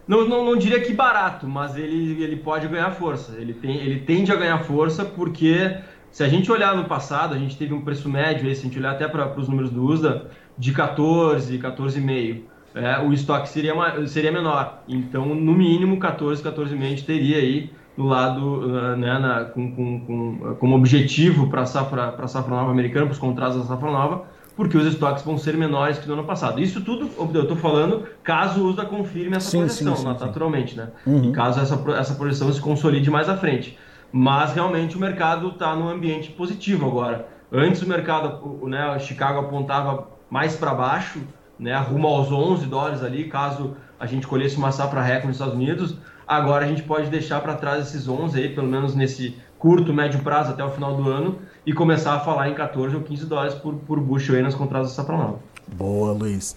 Não, 0.07 0.29
não, 0.29 0.45
não, 0.45 0.57
diria 0.57 0.81
que 0.81 0.93
barato, 0.93 1.49
mas 1.49 1.77
ele, 1.77 2.23
ele 2.23 2.37
pode 2.37 2.69
ganhar 2.69 2.91
força. 2.91 3.37
Ele, 3.39 3.55
tem, 3.55 3.77
ele 3.77 4.01
tende 4.01 4.31
a 4.31 4.37
ganhar 4.37 4.59
força 4.59 5.05
porque 5.05 5.79
se 6.11 6.23
a 6.23 6.29
gente 6.29 6.53
olhar 6.53 6.77
no 6.77 6.85
passado, 6.85 7.35
a 7.35 7.39
gente 7.39 7.57
teve 7.57 7.75
um 7.75 7.81
preço 7.81 8.09
médio, 8.09 8.43
se 8.55 8.61
a 8.61 8.65
gente 8.65 8.79
olhar 8.79 8.93
até 8.93 9.09
para 9.09 9.39
os 9.39 9.49
números 9.49 9.71
do 9.71 9.83
USDA, 9.83 10.31
de 10.59 10.73
14, 10.73 11.59
14,5. 11.59 12.43
É, 12.75 12.99
o 12.99 13.13
estoque 13.13 13.49
seria, 13.49 13.75
seria 14.07 14.33
menor. 14.33 14.83
Então, 14.89 15.35
no 15.35 15.53
mínimo, 15.53 15.99
14, 15.99 16.43
14,5 16.43 16.83
a 16.83 16.89
gente 16.89 17.05
teria 17.05 17.39
aí 17.39 17.71
no 17.97 18.07
lado, 18.07 18.41
uh, 18.41 18.97
né, 18.97 19.19
na, 19.19 19.45
com, 19.45 19.75
com, 19.75 20.01
com, 20.01 20.57
como 20.57 20.77
objetivo 20.77 21.49
para 21.49 21.63
a 21.63 21.67
safra, 21.67 22.15
safra 22.27 22.55
nova 22.55 22.71
americana, 22.71 23.07
para 23.07 23.13
os 23.13 23.19
contratos 23.19 23.59
da 23.59 23.65
safra 23.65 23.91
nova, 23.91 24.25
porque 24.57 24.77
os 24.77 24.87
estoques 24.87 25.25
vão 25.25 25.37
ser 25.37 25.57
menores 25.57 25.99
que 25.99 26.07
no 26.07 26.15
ano 26.15 26.25
passado. 26.25 26.61
Isso 26.61 26.81
tudo, 26.81 27.11
eu 27.35 27.43
estou 27.43 27.57
falando, 27.57 28.05
caso 28.23 28.63
o 28.63 28.69
USDA 28.69 28.85
confirme 28.85 29.37
essa 29.37 29.51
sim, 29.51 29.59
projeção, 29.59 29.97
sim, 29.97 30.03
sim, 30.03 30.09
naturalmente, 30.09 30.77
né? 30.77 30.89
Uhum. 31.07 31.25
E 31.25 31.33
caso 31.33 31.61
essa, 31.61 31.83
essa 31.99 32.15
projeção 32.15 32.53
se 32.53 32.61
consolide 32.61 33.11
mais 33.11 33.29
à 33.29 33.37
frente 33.37 33.77
mas 34.17 34.53
realmente 34.53 34.97
o 34.97 35.01
mercado 35.01 35.49
está 35.49 35.75
num 35.75 35.89
ambiente 35.89 36.31
positivo 36.31 36.87
agora. 36.87 37.27
Antes 37.51 37.83
o 37.83 37.89
mercado, 37.89 38.65
né, 38.69 38.97
Chicago 39.01 39.41
apontava 39.41 40.07
mais 40.31 40.55
para 40.55 40.73
baixo, 40.73 41.19
né, 41.59 41.77
rumo 41.79 42.07
aos 42.07 42.31
11 42.31 42.65
dólares 42.67 43.03
ali, 43.03 43.25
caso 43.25 43.77
a 43.99 44.07
gente 44.07 44.25
colhesse 44.25 44.57
uma 44.57 44.71
safra 44.71 45.03
recorde 45.03 45.27
nos 45.27 45.37
Estados 45.37 45.55
Unidos. 45.57 45.97
Agora 46.29 46.65
a 46.65 46.69
gente 46.69 46.85
pode 46.85 47.11
deixar 47.11 47.41
para 47.41 47.57
trás 47.57 47.89
esses 47.89 48.07
11 48.07 48.39
aí, 48.39 48.55
pelo 48.55 48.69
menos 48.69 48.95
nesse 48.95 49.37
curto, 49.59 49.93
médio 49.93 50.21
prazo 50.21 50.53
até 50.53 50.63
o 50.63 50.71
final 50.71 50.95
do 50.95 51.11
ano, 51.11 51.41
e 51.67 51.73
começar 51.73 52.15
a 52.15 52.21
falar 52.21 52.49
em 52.49 52.55
14 52.55 52.95
ou 52.97 53.03
15 53.03 53.27
dólares 53.27 53.55
por, 53.55 53.75
por 53.75 54.01
bushel 54.01 54.37
aí 54.37 54.43
nas 54.43 54.55
contratos 54.55 54.91
da 54.91 54.95
safra 54.95 55.17
nova. 55.17 55.39
Boa, 55.73 56.13
Luiz. 56.13 56.55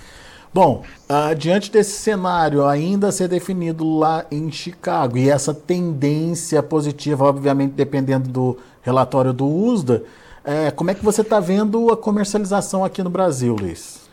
Bom, 0.54 0.84
uh, 1.10 1.36
diante 1.36 1.72
desse 1.72 2.00
cenário 2.00 2.66
ainda 2.66 3.10
a 3.10 3.12
ser 3.12 3.28
definido 3.28 3.98
lá 3.98 4.26
em 4.32 4.52
Chicago 4.52 5.18
e 5.18 5.30
essa 5.30 5.54
tendência 5.54 6.64
positiva, 6.64 7.26
obviamente 7.26 7.74
dependendo 7.74 8.30
do 8.30 8.58
relatório 8.82 9.34
do 9.34 9.46
USDA, 9.46 10.04
é, 10.44 10.72
como 10.72 10.90
é 10.90 10.94
que 10.96 11.04
você 11.04 11.22
está 11.22 11.42
vendo 11.42 11.92
a 11.92 11.98
comercialização 11.98 12.86
aqui 12.86 13.04
no 13.04 13.10
Brasil, 13.10 13.54
Luiz? 13.60 14.10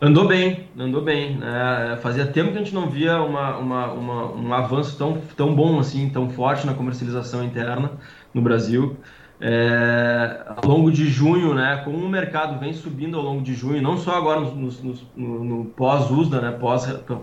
Andou 0.00 0.26
bem, 0.26 0.66
andou 0.78 1.02
bem. 1.02 1.38
É, 1.42 1.96
fazia 1.96 2.26
tempo 2.26 2.52
que 2.52 2.56
a 2.56 2.60
gente 2.60 2.74
não 2.74 2.88
via 2.88 3.22
uma, 3.22 3.56
uma, 3.58 3.92
uma, 3.92 4.32
um 4.32 4.54
avanço 4.54 4.96
tão, 4.96 5.18
tão 5.36 5.54
bom 5.54 5.78
assim, 5.78 6.08
tão 6.08 6.30
forte 6.30 6.66
na 6.66 6.74
comercialização 6.74 7.44
interna 7.44 7.92
no 8.32 8.40
Brasil. 8.40 8.96
É, 9.40 10.44
ao 10.46 10.68
longo 10.68 10.92
de 10.92 11.06
junho, 11.06 11.54
né, 11.54 11.82
como 11.84 11.98
o 11.98 12.08
mercado 12.08 12.58
vem 12.58 12.72
subindo 12.72 13.16
ao 13.16 13.22
longo 13.22 13.42
de 13.42 13.52
junho, 13.52 13.82
não 13.82 13.96
só 13.96 14.16
agora 14.16 14.40
no, 14.40 14.54
no, 14.54 14.94
no, 15.16 15.44
no 15.44 15.64
pós-USDA, 15.66 16.40
né, 16.40 16.58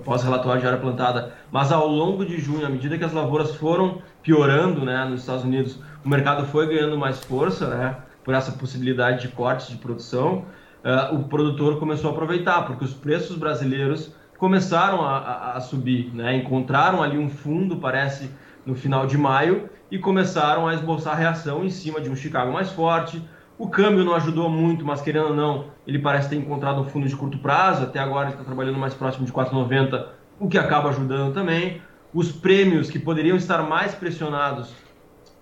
pós-relatório 0.03 0.59
de 0.59 0.67
área 0.67 0.79
plantada, 0.79 1.33
mas 1.51 1.71
ao 1.71 1.87
longo 1.87 2.25
de 2.25 2.37
junho, 2.37 2.65
à 2.65 2.69
medida 2.69 2.97
que 2.97 3.03
as 3.03 3.13
lavouras 3.13 3.55
foram 3.55 4.01
piorando 4.21 4.83
né, 4.85 5.05
nos 5.05 5.21
Estados 5.21 5.43
Unidos, 5.43 5.79
o 6.03 6.09
mercado 6.09 6.45
foi 6.47 6.67
ganhando 6.67 6.97
mais 6.97 7.19
força 7.23 7.67
né, 7.67 7.95
por 8.23 8.33
essa 8.33 8.51
possibilidade 8.51 9.21
de 9.21 9.29
cortes 9.29 9.69
de 9.69 9.77
produção, 9.77 10.45
uh, 10.83 11.15
o 11.15 11.23
produtor 11.23 11.79
começou 11.79 12.09
a 12.09 12.13
aproveitar, 12.13 12.65
porque 12.65 12.83
os 12.83 12.93
preços 12.93 13.37
brasileiros 13.37 14.13
começaram 14.37 15.01
a, 15.01 15.17
a, 15.17 15.57
a 15.57 15.61
subir, 15.61 16.11
né, 16.13 16.35
encontraram 16.35 17.01
ali 17.01 17.17
um 17.17 17.29
fundo, 17.29 17.77
parece, 17.77 18.29
no 18.65 18.75
final 18.75 19.05
de 19.05 19.17
maio, 19.17 19.69
e 19.89 19.97
começaram 19.97 20.67
a 20.67 20.73
esboçar 20.73 21.17
reação 21.17 21.63
em 21.63 21.69
cima 21.69 21.99
de 21.99 22.09
um 22.09 22.15
Chicago 22.15 22.51
mais 22.51 22.71
forte. 22.71 23.21
O 23.57 23.67
câmbio 23.67 24.03
não 24.03 24.15
ajudou 24.15 24.49
muito, 24.49 24.85
mas 24.85 25.01
querendo 25.01 25.27
ou 25.27 25.35
não, 25.35 25.65
ele 25.85 25.99
parece 25.99 26.29
ter 26.29 26.35
encontrado 26.35 26.79
um 26.79 26.85
fundo 26.85 27.07
de 27.07 27.15
curto 27.15 27.37
prazo. 27.37 27.83
Até 27.83 27.99
agora 27.99 28.27
ele 28.27 28.33
está 28.33 28.43
trabalhando 28.43 28.79
mais 28.79 28.93
próximo 28.93 29.25
de 29.25 29.31
4,90, 29.31 30.07
o 30.39 30.47
que 30.47 30.57
acaba 30.57 30.89
ajudando 30.89 31.33
também. 31.33 31.81
Os 32.13 32.31
prêmios 32.31 32.89
que 32.89 32.97
poderiam 32.97 33.37
estar 33.37 33.61
mais 33.63 33.93
pressionados 33.93 34.73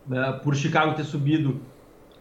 né, 0.07 0.39
por 0.43 0.55
Chicago 0.55 0.95
ter 0.95 1.03
subido, 1.03 1.61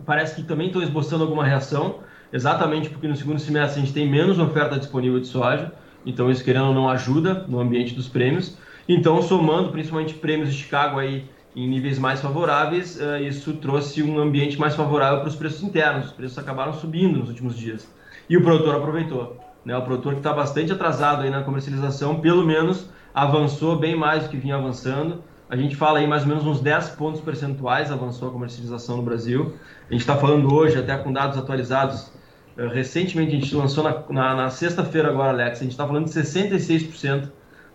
parece 0.05 0.37
que 0.37 0.43
também 0.43 0.67
estão 0.67 0.83
esboçando 0.83 1.25
alguma 1.25 1.45
reação, 1.45 2.01
exatamente 2.33 2.91
porque 2.91 3.09
no 3.09 3.17
segundo 3.17 3.41
semestre 3.41 3.81
a 3.81 3.85
gente 3.85 3.95
tem 3.95 4.09
menos 4.09 4.39
oferta 4.39 4.79
disponível 4.79 5.19
de 5.19 5.27
soja. 5.27 5.73
Então 6.05 6.31
isso 6.31 6.45
querendo 6.45 6.67
ou 6.67 6.75
não 6.75 6.89
ajuda 6.89 7.45
no 7.49 7.59
ambiente 7.59 7.95
dos 7.95 8.09
prêmios. 8.09 8.57
Então 8.89 9.21
somando 9.21 9.71
principalmente 9.71 10.15
prêmios 10.15 10.51
de 10.51 10.63
Chicago 10.63 10.99
aí 10.99 11.29
em 11.55 11.69
níveis 11.69 11.99
mais 11.99 12.21
favoráveis, 12.21 12.99
uh, 13.01 13.23
isso 13.23 13.55
trouxe 13.55 14.03
um 14.03 14.19
ambiente 14.19 14.59
mais 14.59 14.75
favorável 14.75 15.21
para 15.21 15.29
os 15.29 15.37
preços 15.37 15.63
internos. 15.63 16.07
Os 16.07 16.13
preços 16.13 16.39
acabaram 16.39 16.73
subindo 16.73 17.19
nos 17.19 17.29
últimos 17.29 17.57
dias. 17.57 17.93
E 18.31 18.37
o 18.37 18.43
produtor 18.43 18.77
aproveitou. 18.77 19.37
Né? 19.65 19.77
O 19.77 19.83
produtor 19.83 20.13
que 20.15 20.21
está 20.21 20.33
bastante 20.33 20.73
atrasado 20.73 21.23
aí 21.23 21.31
na 21.31 21.43
comercialização, 21.43 22.21
pelo 22.21 22.47
menos 22.47 22.89
avançou 23.15 23.77
bem 23.77 23.97
mais 23.97 24.25
do 24.25 24.29
que 24.31 24.37
vinha 24.37 24.57
avançando. 24.57 25.23
A 25.51 25.57
gente 25.57 25.75
fala 25.75 25.99
aí 25.99 26.07
mais 26.07 26.23
ou 26.23 26.29
menos 26.29 26.47
uns 26.47 26.61
10 26.61 26.91
pontos 26.91 27.21
percentuais 27.21 27.91
avançou 27.91 28.29
a 28.29 28.31
comercialização 28.31 28.99
no 28.99 29.03
Brasil. 29.03 29.55
A 29.89 29.93
gente 29.93 30.03
está 30.03 30.17
falando 30.17 30.55
hoje, 30.55 30.79
até 30.79 30.97
com 30.97 31.13
dados 31.13 31.37
atualizados, 31.37 32.13
Uh, 32.59 32.67
recentemente 32.67 33.37
a 33.37 33.39
gente 33.39 33.55
lançou 33.55 33.85
na, 33.85 34.03
na, 34.11 34.35
na 34.35 34.51
sexta-feira 34.51 35.11
agora, 35.11 35.31
Alex, 35.31 35.61
a 35.61 35.63
gente 35.63 35.71
está 35.71 35.87
falando 35.87 36.07
de 36.07 36.11
66% 36.11 37.29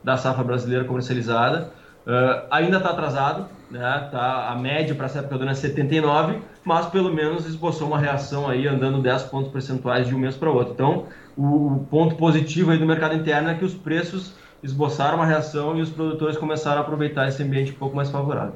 da 0.03 0.17
safra 0.17 0.43
brasileira 0.43 0.85
comercializada. 0.85 1.71
Uh, 2.05 2.45
ainda 2.51 2.77
está 2.77 2.89
atrasado, 2.89 3.47
né? 3.71 4.09
tá, 4.11 4.49
a 4.49 4.55
média 4.55 4.93
para 4.93 5.05
essa 5.05 5.19
época 5.19 5.37
do 5.37 5.41
ano 5.43 5.51
é 5.51 5.55
79, 5.55 6.37
mas 6.65 6.85
pelo 6.87 7.13
menos 7.13 7.45
esboçou 7.45 7.87
uma 7.87 7.97
reação 7.97 8.49
aí 8.49 8.67
andando 8.67 9.01
10 9.01 9.23
pontos 9.23 9.51
percentuais 9.51 10.07
de 10.07 10.13
um 10.13 10.19
mês 10.19 10.35
para 10.35 10.49
o 10.49 10.53
outro. 10.53 10.73
Então, 10.73 11.05
o, 11.37 11.75
o, 11.75 11.87
ponto 11.89 12.15
positivo 12.15 12.71
aí 12.71 12.77
do 12.77 12.85
mercado 12.85 13.15
interno 13.15 13.49
é 13.49 13.53
que 13.53 13.63
os 13.63 13.73
preços 13.73 14.33
esboçaram 14.61 15.15
uma 15.15 15.25
reação 15.25 15.77
e 15.77 15.81
os 15.81 15.89
produtores 15.89 16.37
começaram 16.37 16.79
a 16.79 16.81
aproveitar 16.81 17.27
esse 17.29 17.41
ambiente 17.41 17.71
um 17.71 17.75
pouco 17.75 17.95
mais 17.95 18.09
favorável. 18.09 18.53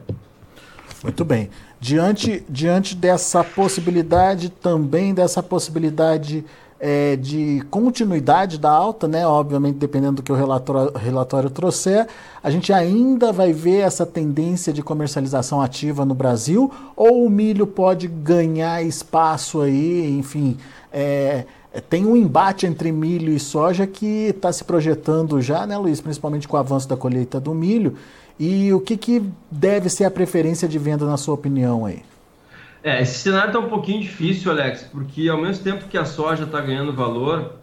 Muito 1.04 1.24
bem. 1.24 1.50
Diante, 1.80 2.44
diante 2.50 2.96
dessa 2.96 3.44
possibilidade, 3.44 4.50
também 4.50 5.14
dessa 5.14 5.42
possibilidade 5.42 6.44
é, 6.80 7.16
de 7.16 7.64
continuidade 7.72 8.58
da 8.60 8.70
alta, 8.70 9.08
né? 9.08 9.26
Obviamente, 9.26 9.78
dependendo 9.78 10.18
do 10.18 10.24
que 10.24 10.32
o 10.32 10.36
relatório, 10.36 10.92
relatório 10.96 11.50
trouxer, 11.50 12.08
a 12.44 12.52
gente 12.52 12.72
ainda 12.72 13.32
vai 13.32 13.52
ver 13.52 13.80
essa 13.80 14.06
tendência 14.06 14.72
de 14.72 14.84
comercialização 14.84 15.62
ativa 15.62 16.06
no 16.06 16.14
Brasil, 16.14 16.72
ou 16.96 17.26
o 17.26 17.30
milho 17.30 17.66
pode 17.66 18.08
ganhar 18.08 18.84
espaço 18.84 19.62
aí, 19.62 20.18
enfim. 20.18 20.58
É, 20.92 21.46
tem 21.90 22.06
um 22.06 22.16
embate 22.16 22.66
entre 22.66 22.92
milho 22.92 23.34
e 23.34 23.40
soja 23.40 23.86
que 23.86 24.28
está 24.30 24.52
se 24.52 24.64
projetando 24.64 25.42
já, 25.42 25.66
né, 25.66 25.78
Luiz? 25.78 26.00
Principalmente 26.00 26.48
com 26.48 26.58
o 26.58 26.60
avanço 26.60 26.88
da 26.88 26.96
colheita 26.96 27.40
do 27.40 27.54
milho. 27.54 27.96
E 28.40 28.72
o 28.72 28.80
que, 28.80 28.96
que 28.96 29.24
deve 29.50 29.90
ser 29.90 30.06
a 30.06 30.12
preferência 30.12 30.68
de 30.68 30.78
venda, 30.78 31.06
na 31.06 31.18
sua 31.18 31.34
opinião 31.34 31.86
aí? 31.86 32.04
É, 32.88 33.02
esse 33.02 33.20
cenário 33.20 33.48
está 33.48 33.60
um 33.60 33.68
pouquinho 33.68 34.00
difícil, 34.00 34.50
Alex, 34.50 34.84
porque 34.84 35.28
ao 35.28 35.38
mesmo 35.38 35.62
tempo 35.62 35.90
que 35.90 35.98
a 35.98 36.06
soja 36.06 36.46
está 36.46 36.62
ganhando 36.62 36.94
valor, 36.94 37.56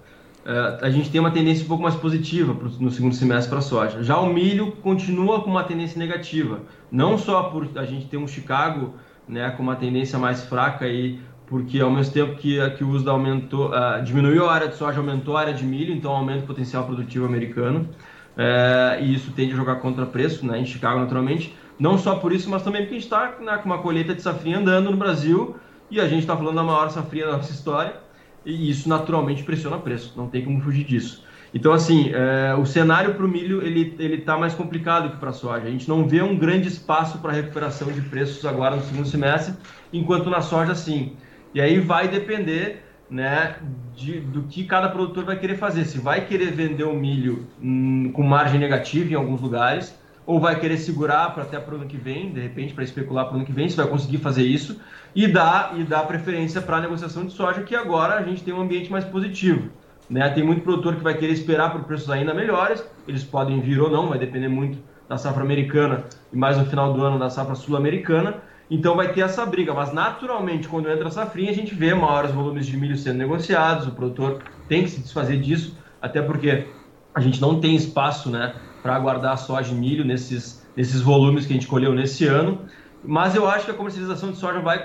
é, 0.45 0.79
a 0.83 0.91
gente 0.91 1.09
tem 1.11 1.19
uma 1.19 1.31
tendência 1.31 1.65
um 1.65 1.67
pouco 1.67 1.83
mais 1.83 1.95
positiva 1.95 2.55
no 2.79 2.91
segundo 2.91 3.15
semestre 3.15 3.49
para 3.49 3.61
a 3.61 3.63
soja. 3.63 4.03
Já 4.03 4.19
o 4.19 4.27
milho 4.27 4.73
continua 4.83 5.41
com 5.41 5.49
uma 5.49 5.65
tendência 5.65 5.99
negativa, 5.99 6.61
não 6.93 7.17
só 7.17 7.45
por 7.45 7.67
a 7.77 7.87
gente 7.87 8.05
ter 8.05 8.19
um 8.19 8.29
Chicago 8.29 8.97
né, 9.27 9.49
com 9.53 9.63
uma 9.63 9.77
tendência 9.77 10.19
mais 10.19 10.45
fraca 10.45 10.85
aí, 10.85 11.19
porque 11.47 11.81
ao 11.81 11.91
mesmo 11.91 12.13
tempo 12.13 12.37
que, 12.37 12.59
que 12.73 12.85
o 12.85 12.91
uso 12.91 13.09
aumentou, 13.09 13.71
uh, 13.71 14.05
diminuiu 14.05 14.47
a 14.47 14.53
área 14.53 14.69
de 14.69 14.77
soja, 14.77 14.99
aumentou 14.99 15.39
a 15.39 15.41
área 15.41 15.55
de 15.55 15.65
milho, 15.65 15.95
então 15.95 16.13
aumenta 16.13 16.45
o 16.45 16.47
potencial 16.47 16.85
produtivo 16.85 17.25
americano, 17.25 17.89
é, 18.37 18.99
e 19.01 19.15
isso 19.15 19.31
tende 19.31 19.55
a 19.55 19.57
jogar 19.57 19.77
contra 19.77 20.05
preço 20.05 20.47
né, 20.47 20.59
em 20.59 20.67
Chicago 20.67 21.01
naturalmente. 21.01 21.55
Não 21.79 21.99
só 21.99 22.17
por 22.17 22.33
isso, 22.33 22.49
mas 22.49 22.63
também 22.63 22.83
porque 22.83 22.95
a 22.95 22.99
gente 22.99 23.07
está 23.07 23.35
né, 23.41 23.59
com 23.59 23.67
uma 23.67 23.79
colheita 23.79 24.15
de 24.15 24.23
safrinha 24.23 24.59
andando 24.59 24.91
no 24.91 24.97
Brasil 24.97 25.57
e 25.91 26.01
a 26.01 26.09
gente 26.09 26.21
está 26.21 26.37
falando 26.37 26.55
da 26.55 26.63
maior 26.63 26.89
safrinha 26.91 27.27
da 27.27 27.37
nossa 27.37 27.53
história 27.53 27.97
e 28.45 28.71
isso 28.71 28.89
naturalmente 28.89 29.43
pressiona 29.43 29.79
preço, 29.79 30.13
não 30.17 30.29
tem 30.29 30.45
como 30.45 30.61
fugir 30.61 30.85
disso. 30.85 31.25
Então, 31.53 31.73
assim, 31.73 32.11
é, 32.13 32.53
o 32.55 32.67
cenário 32.67 33.15
para 33.15 33.25
o 33.25 33.29
milho 33.29 33.63
ele 33.63 33.95
ele 33.99 34.17
está 34.17 34.37
mais 34.37 34.55
complicado 34.55 35.11
que 35.11 35.19
para 35.19 35.31
a 35.31 35.33
soja. 35.33 35.67
A 35.67 35.71
gente 35.71 35.89
não 35.89 36.07
vê 36.07 36.21
um 36.21 36.37
grande 36.37 36.67
espaço 36.67 37.19
para 37.19 37.33
recuperação 37.33 37.93
de 37.93 38.01
preços 38.01 38.45
agora 38.45 38.75
no 38.75 38.83
segundo 38.83 39.07
semestre, 39.07 39.55
enquanto 39.93 40.29
na 40.29 40.41
soja 40.41 40.75
sim. 40.75 41.13
E 41.55 41.61
aí 41.61 41.79
vai 41.79 42.09
depender 42.09 42.83
né, 43.09 43.55
de, 43.95 44.19
do 44.19 44.43
que 44.43 44.65
cada 44.65 44.89
produtor 44.89 45.25
vai 45.25 45.39
querer 45.39 45.57
fazer. 45.57 45.85
Se 45.85 45.99
vai 45.99 46.27
querer 46.27 46.51
vender 46.51 46.83
o 46.83 46.95
milho 46.95 47.47
hum, 47.63 48.11
com 48.13 48.25
margem 48.25 48.59
negativa 48.59 49.13
em 49.13 49.15
alguns 49.15 49.41
lugares, 49.41 49.97
ou 50.27 50.41
vai 50.41 50.59
querer 50.59 50.79
segurar 50.79 51.35
para 51.35 51.43
até 51.43 51.59
para 51.59 51.75
o 51.75 51.77
ano 51.77 51.87
que 51.87 51.97
vem, 51.97 52.33
de 52.33 52.41
repente 52.41 52.73
para 52.73 52.85
especular 52.85 53.27
para 53.27 53.35
o 53.35 53.37
ano 53.37 53.47
que 53.47 53.53
vem, 53.53 53.69
se 53.69 53.77
vai 53.77 53.87
conseguir 53.87 54.19
fazer 54.19 54.43
isso 54.43 54.81
e 55.15 55.27
dar 55.27 55.75
e 55.79 55.85
dar 55.85 56.07
preferência 56.07 56.61
para 56.61 56.79
a 56.79 56.81
negociação 56.81 57.27
de 57.27 57.33
soja, 57.33 57.63
que 57.63 57.75
agora 57.75 58.15
a 58.15 58.23
gente 58.23 58.43
tem 58.43 58.55
um 58.55 58.61
ambiente 58.61 58.91
mais 58.91 59.05
positivo. 59.05 59.69
Né? 60.09 60.29
Tem 60.31 60.45
muito 60.45 60.63
produtor 60.63 60.97
que 60.97 61.03
vai 61.03 61.15
querer 61.15 61.33
esperar 61.33 61.73
por 61.73 61.85
preços 61.85 62.11
ainda 62.11 62.35
melhores, 62.35 62.85
eles 63.07 63.25
podem 63.25 63.61
vir 63.61 63.81
ou 63.81 63.91
não, 63.91 64.09
vai 64.09 64.19
depender 64.19 64.49
muito 64.49 64.79
da 65.09 65.19
safra 65.19 65.43
americana 65.43 66.05
e 66.33 66.37
mais 66.37 66.57
no 66.57 66.65
final 66.67 66.93
do 66.93 67.03
ano 67.03 67.19
da 67.19 67.29
safra 67.31 67.55
sul-americana. 67.55 68.37
Então 68.71 68.97
vai 68.97 69.13
ter 69.13 69.21
essa 69.21 69.45
briga, 69.45 69.75
mas 69.75 69.93
naturalmente 69.93 70.69
quando 70.69 70.91
entra 70.91 71.09
a 71.09 71.11
safrinha 71.11 71.51
a 71.51 71.55
gente 71.55 71.75
vê 71.75 71.95
maiores 71.95 72.31
volumes 72.31 72.67
de 72.67 72.77
milho 72.77 72.97
sendo 72.97 73.19
negociados, 73.19 73.87
o 73.87 73.93
produtor 73.93 74.43
tem 74.69 74.85
que 74.85 74.91
se 74.91 75.01
desfazer 75.01 75.39
disso, 75.39 75.79
até 76.01 76.23
porque 76.23 76.67
a 77.15 77.21
gente 77.21 77.41
não 77.41 77.61
tem 77.61 77.77
espaço, 77.77 78.31
né, 78.31 78.55
para 78.85 78.99
guardar 78.99 79.39
soja 79.39 79.73
e 79.73 79.75
milho 79.75 80.05
nesses, 80.05 80.63
nesses 80.77 81.01
volumes 81.01 81.47
que 81.47 81.55
a 81.55 81.57
gente 81.57 81.67
colheu 81.67 81.95
nesse 81.95 82.27
ano. 82.27 82.59
Mas 83.03 83.35
eu 83.35 83.49
acho 83.49 83.65
que 83.65 83.71
a 83.71 83.75
comercialização 83.75 84.31
de 84.31 84.37
soja 84.37 84.61
vai, 84.61 84.85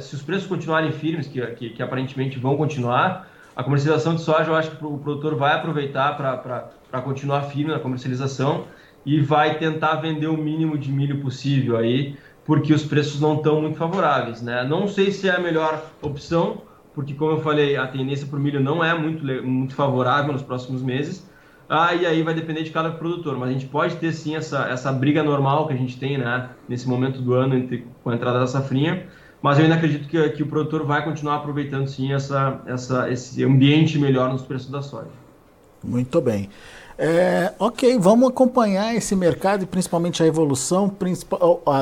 se 0.00 0.14
os 0.14 0.22
preços 0.22 0.46
continuarem 0.46 0.90
firmes, 0.90 1.26
que, 1.26 1.46
que, 1.48 1.68
que 1.68 1.82
aparentemente 1.82 2.38
vão 2.38 2.56
continuar, 2.56 3.28
a 3.54 3.62
comercialização 3.62 4.14
de 4.14 4.22
soja 4.22 4.50
eu 4.50 4.56
acho 4.56 4.70
que 4.70 4.82
o 4.82 4.96
produtor 4.96 5.34
vai 5.34 5.52
aproveitar 5.52 6.16
para 6.16 7.02
continuar 7.02 7.42
firme 7.42 7.70
na 7.70 7.78
comercialização 7.78 8.64
e 9.04 9.20
vai 9.20 9.58
tentar 9.58 9.96
vender 9.96 10.28
o 10.28 10.38
mínimo 10.38 10.78
de 10.78 10.90
milho 10.90 11.20
possível 11.20 11.76
aí, 11.76 12.16
porque 12.46 12.72
os 12.72 12.82
preços 12.82 13.20
não 13.20 13.34
estão 13.34 13.60
muito 13.60 13.76
favoráveis, 13.76 14.40
né? 14.40 14.64
Não 14.64 14.88
sei 14.88 15.10
se 15.10 15.28
é 15.28 15.36
a 15.36 15.38
melhor 15.38 15.84
opção, 16.00 16.62
porque 16.94 17.12
como 17.12 17.32
eu 17.32 17.40
falei, 17.42 17.76
a 17.76 17.86
tendência 17.86 18.26
para 18.26 18.38
o 18.38 18.40
milho 18.40 18.60
não 18.60 18.82
é 18.82 18.98
muito, 18.98 19.22
muito 19.44 19.74
favorável 19.74 20.32
nos 20.32 20.42
próximos 20.42 20.80
meses, 20.82 21.28
ah, 21.68 21.94
e 21.94 22.06
aí 22.06 22.22
vai 22.22 22.34
depender 22.34 22.62
de 22.62 22.70
cada 22.70 22.90
produtor, 22.90 23.38
mas 23.38 23.48
a 23.48 23.52
gente 23.52 23.66
pode 23.66 23.96
ter 23.96 24.12
sim 24.12 24.36
essa, 24.36 24.68
essa 24.68 24.92
briga 24.92 25.22
normal 25.22 25.66
que 25.66 25.72
a 25.72 25.76
gente 25.76 25.98
tem 25.98 26.18
né, 26.18 26.50
nesse 26.68 26.88
momento 26.88 27.20
do 27.20 27.34
ano 27.34 27.56
entre, 27.56 27.86
com 28.02 28.10
a 28.10 28.14
entrada 28.14 28.40
da 28.40 28.46
safrinha, 28.46 29.06
mas 29.40 29.58
eu 29.58 29.64
ainda 29.64 29.76
acredito 29.76 30.08
que, 30.08 30.28
que 30.30 30.42
o 30.42 30.46
produtor 30.46 30.84
vai 30.84 31.04
continuar 31.04 31.36
aproveitando 31.36 31.86
sim 31.86 32.12
essa, 32.12 32.60
essa, 32.66 33.10
esse 33.10 33.42
ambiente 33.44 33.98
melhor 33.98 34.30
nos 34.30 34.42
preços 34.42 34.70
da 34.70 34.82
soja. 34.82 35.10
Muito 35.82 36.20
bem. 36.20 36.48
É, 36.96 37.52
ok, 37.58 37.98
vamos 37.98 38.28
acompanhar 38.28 38.94
esse 38.94 39.16
mercado 39.16 39.64
e 39.64 39.66
principalmente 39.66 40.22
a 40.22 40.26
evolução. 40.26 40.94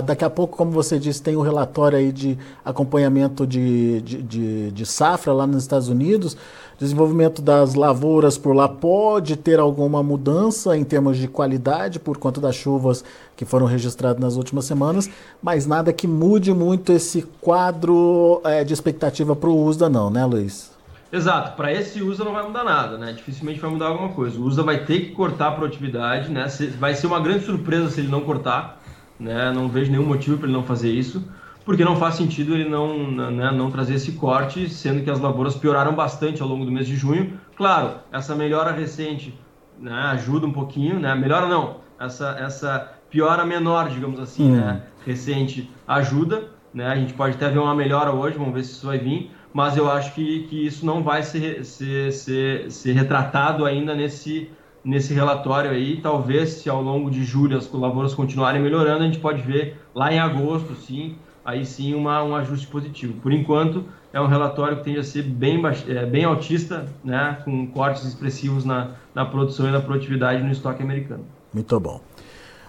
Daqui 0.05 0.25
a 0.25 0.31
pouco, 0.31 0.57
como 0.57 0.71
você 0.71 0.99
disse, 0.99 1.23
tem 1.23 1.37
o 1.37 1.41
um 1.41 1.43
relatório 1.43 1.99
aí 1.99 2.11
de 2.11 2.39
acompanhamento 2.65 3.47
de, 3.47 4.01
de, 4.01 4.23
de, 4.23 4.71
de, 4.71 4.87
safra 4.87 5.35
lá 5.35 5.47
nos 5.47 5.63
Estados 5.63 5.89
Unidos. 5.89 6.35
Desenvolvimento 6.79 7.43
das 7.43 7.75
lavouras 7.75 8.39
por 8.39 8.57
lá 8.57 8.69
pode 8.69 9.37
ter 9.37 9.61
alguma 9.61 10.03
mudança 10.03 10.77
em 10.77 10.83
termos 10.83 11.19
de 11.19 11.29
qualidade 11.29 12.01
por 12.01 12.17
conta 12.17 12.41
das 12.41 12.55
chuvas 12.55 13.05
que 13.37 13.45
foram 13.45 13.67
registradas 13.67 14.21
nas 14.21 14.37
últimas 14.37 14.65
semanas, 14.65 15.11
mas 15.43 15.67
nada 15.67 15.93
que 15.93 16.09
mude 16.09 16.53
muito 16.53 16.93
esse 16.93 17.23
quadro 17.41 18.41
é, 18.45 18.65
de 18.65 18.73
expectativa 18.73 19.37
para 19.37 19.51
o 19.51 19.65
USDA, 19.65 19.89
não, 19.89 20.11
né, 20.11 20.25
Luiz? 20.25 20.72
Exato, 21.13 21.55
para 21.57 21.71
esse 21.71 22.03
usa 22.03 22.25
não 22.25 22.33
vai 22.33 22.43
mudar 22.43 22.65
nada, 22.65 22.97
né? 22.97 23.13
Dificilmente 23.13 23.61
vai 23.61 23.71
mudar 23.71 23.89
alguma 23.89 24.09
coisa. 24.09 24.41
O 24.41 24.45
usa 24.45 24.63
vai 24.63 24.87
ter 24.87 25.01
que 25.01 25.11
cortar 25.11 25.49
a 25.49 25.53
produtividade, 25.53 26.31
né? 26.31 26.47
Vai 26.79 26.95
ser 26.95 27.07
uma 27.07 27.21
grande 27.21 27.45
surpresa 27.45 27.91
se 27.91 28.01
ele 28.01 28.09
não 28.09 28.23
cortar, 28.23 28.81
né? 29.21 29.53
Não 29.53 29.69
vejo 29.69 29.91
nenhum 29.91 30.07
motivo 30.07 30.39
para 30.39 30.47
ele 30.47 30.57
não 30.57 30.63
fazer 30.63 30.91
isso, 30.91 31.23
porque 31.67 31.85
não 31.85 31.97
faz 31.97 32.15
sentido 32.15 32.55
ele 32.55 32.67
não, 32.67 33.11
né, 33.11 33.51
não 33.51 33.71
trazer 33.71 33.95
esse 33.95 34.13
corte, 34.13 34.71
sendo 34.71 35.05
que 35.05 35.11
as 35.11 35.21
lavouras 35.21 35.55
pioraram 35.55 35.95
bastante 35.95 36.41
ao 36.41 36.49
longo 36.49 36.65
do 36.65 36.73
mês 36.73 36.87
de 36.87 36.97
junho. 36.97 37.39
Claro, 37.57 37.97
essa 38.11 38.35
melhora 38.35 38.73
recente 38.73 39.39
né, 39.79 39.93
ajuda 40.13 40.47
um 40.47 40.53
pouquinho, 40.53 40.99
né? 40.99 41.15
Melhora 41.15 41.47
não, 41.47 41.77
essa, 42.01 42.39
essa 42.41 42.91
piora 43.11 43.45
menor, 43.45 43.91
digamos 43.91 44.19
assim, 44.19 44.51
hum. 44.51 44.57
né? 44.57 44.83
Recente 45.05 45.71
ajuda, 45.87 46.45
né? 46.73 46.87
A 46.87 46.97
gente 46.97 47.13
pode 47.13 47.35
até 47.35 47.51
ver 47.51 47.59
uma 47.59 47.75
melhora 47.75 48.13
hoje, 48.13 48.39
vamos 48.39 48.55
ver 48.55 48.65
se 48.65 48.73
isso 48.73 48.87
vai 48.87 48.99
vir 48.99 49.31
mas 49.53 49.77
eu 49.77 49.91
acho 49.91 50.15
que, 50.15 50.45
que 50.45 50.67
isso 50.67 50.85
não 50.85 51.03
vai 51.03 51.23
ser, 51.23 51.65
ser, 51.65 52.13
ser, 52.13 52.71
ser 52.71 52.93
retratado 52.93 53.65
ainda 53.65 53.95
nesse, 53.95 54.51
nesse 54.85 55.13
relatório 55.13 55.71
aí. 55.71 56.01
Talvez, 56.01 56.51
se 56.51 56.71
ao 56.71 56.83
longo 56.83 57.11
de 57.11 57.25
julho 57.25 57.57
as 57.57 57.71
lavouras 57.71 58.15
continuarem 58.15 58.63
melhorando, 58.63 59.03
a 59.03 59.07
gente 59.07 59.19
pode 59.19 59.43
ver 59.43 59.77
lá 59.95 60.13
em 60.13 60.19
agosto, 60.19 60.75
sim, 60.75 61.17
aí 61.45 61.67
sim 61.67 61.95
uma, 61.95 62.23
um 62.23 62.35
ajuste 62.35 62.67
positivo. 62.67 63.15
Por 63.21 63.33
enquanto, 63.33 63.85
é 64.13 64.21
um 64.21 64.27
relatório 64.27 64.79
que 64.79 64.85
tende 64.85 64.99
a 64.99 65.05
ser 65.05 65.23
bem, 65.23 65.61
é, 65.89 66.07
bem 66.07 66.25
altista, 66.25 66.87
né, 67.05 67.39
com 67.45 67.67
cortes 67.69 68.05
expressivos 68.05 68.65
na, 68.65 68.93
na 69.15 69.25
produção 69.25 69.69
e 69.69 69.71
na 69.71 69.81
produtividade 69.81 70.43
no 70.43 70.51
estoque 70.51 70.83
americano. 70.83 71.25
Muito 71.53 71.79
bom. 71.79 72.01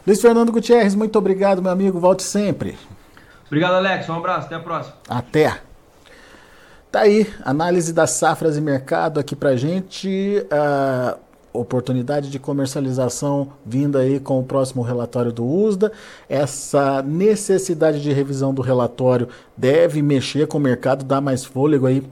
Luiz 0.05 0.21
Fernando 0.21 0.51
Gutierrez, 0.51 0.95
muito 0.95 1.17
obrigado, 1.17 1.61
meu 1.61 1.71
amigo. 1.71 1.97
Volte 1.97 2.23
sempre. 2.23 2.77
Obrigado, 3.47 3.75
Alex. 3.75 4.09
Um 4.09 4.15
abraço. 4.15 4.47
Até 4.47 4.55
a 4.55 4.59
próxima. 4.59 4.95
Até. 5.07 5.72
Tá 6.93 6.99
aí, 6.99 7.27
análise 7.43 7.91
das 7.91 8.11
safras 8.11 8.55
e 8.55 8.61
mercado 8.61 9.19
aqui 9.19 9.35
pra 9.35 9.55
gente. 9.55 10.45
Uh, 10.45 11.17
oportunidade 11.51 12.29
de 12.29 12.37
comercialização 12.37 13.51
vinda 13.65 13.97
aí 13.97 14.19
com 14.19 14.39
o 14.39 14.43
próximo 14.43 14.83
relatório 14.83 15.31
do 15.31 15.43
USDA. 15.43 15.91
Essa 16.29 17.01
necessidade 17.01 17.99
de 17.99 18.13
revisão 18.13 18.53
do 18.53 18.61
relatório 18.61 19.27
deve 19.57 20.03
mexer 20.03 20.45
com 20.45 20.59
o 20.59 20.61
mercado, 20.61 21.03
dar 21.03 21.19
mais 21.19 21.43
fôlego 21.43 21.87
aí 21.87 22.03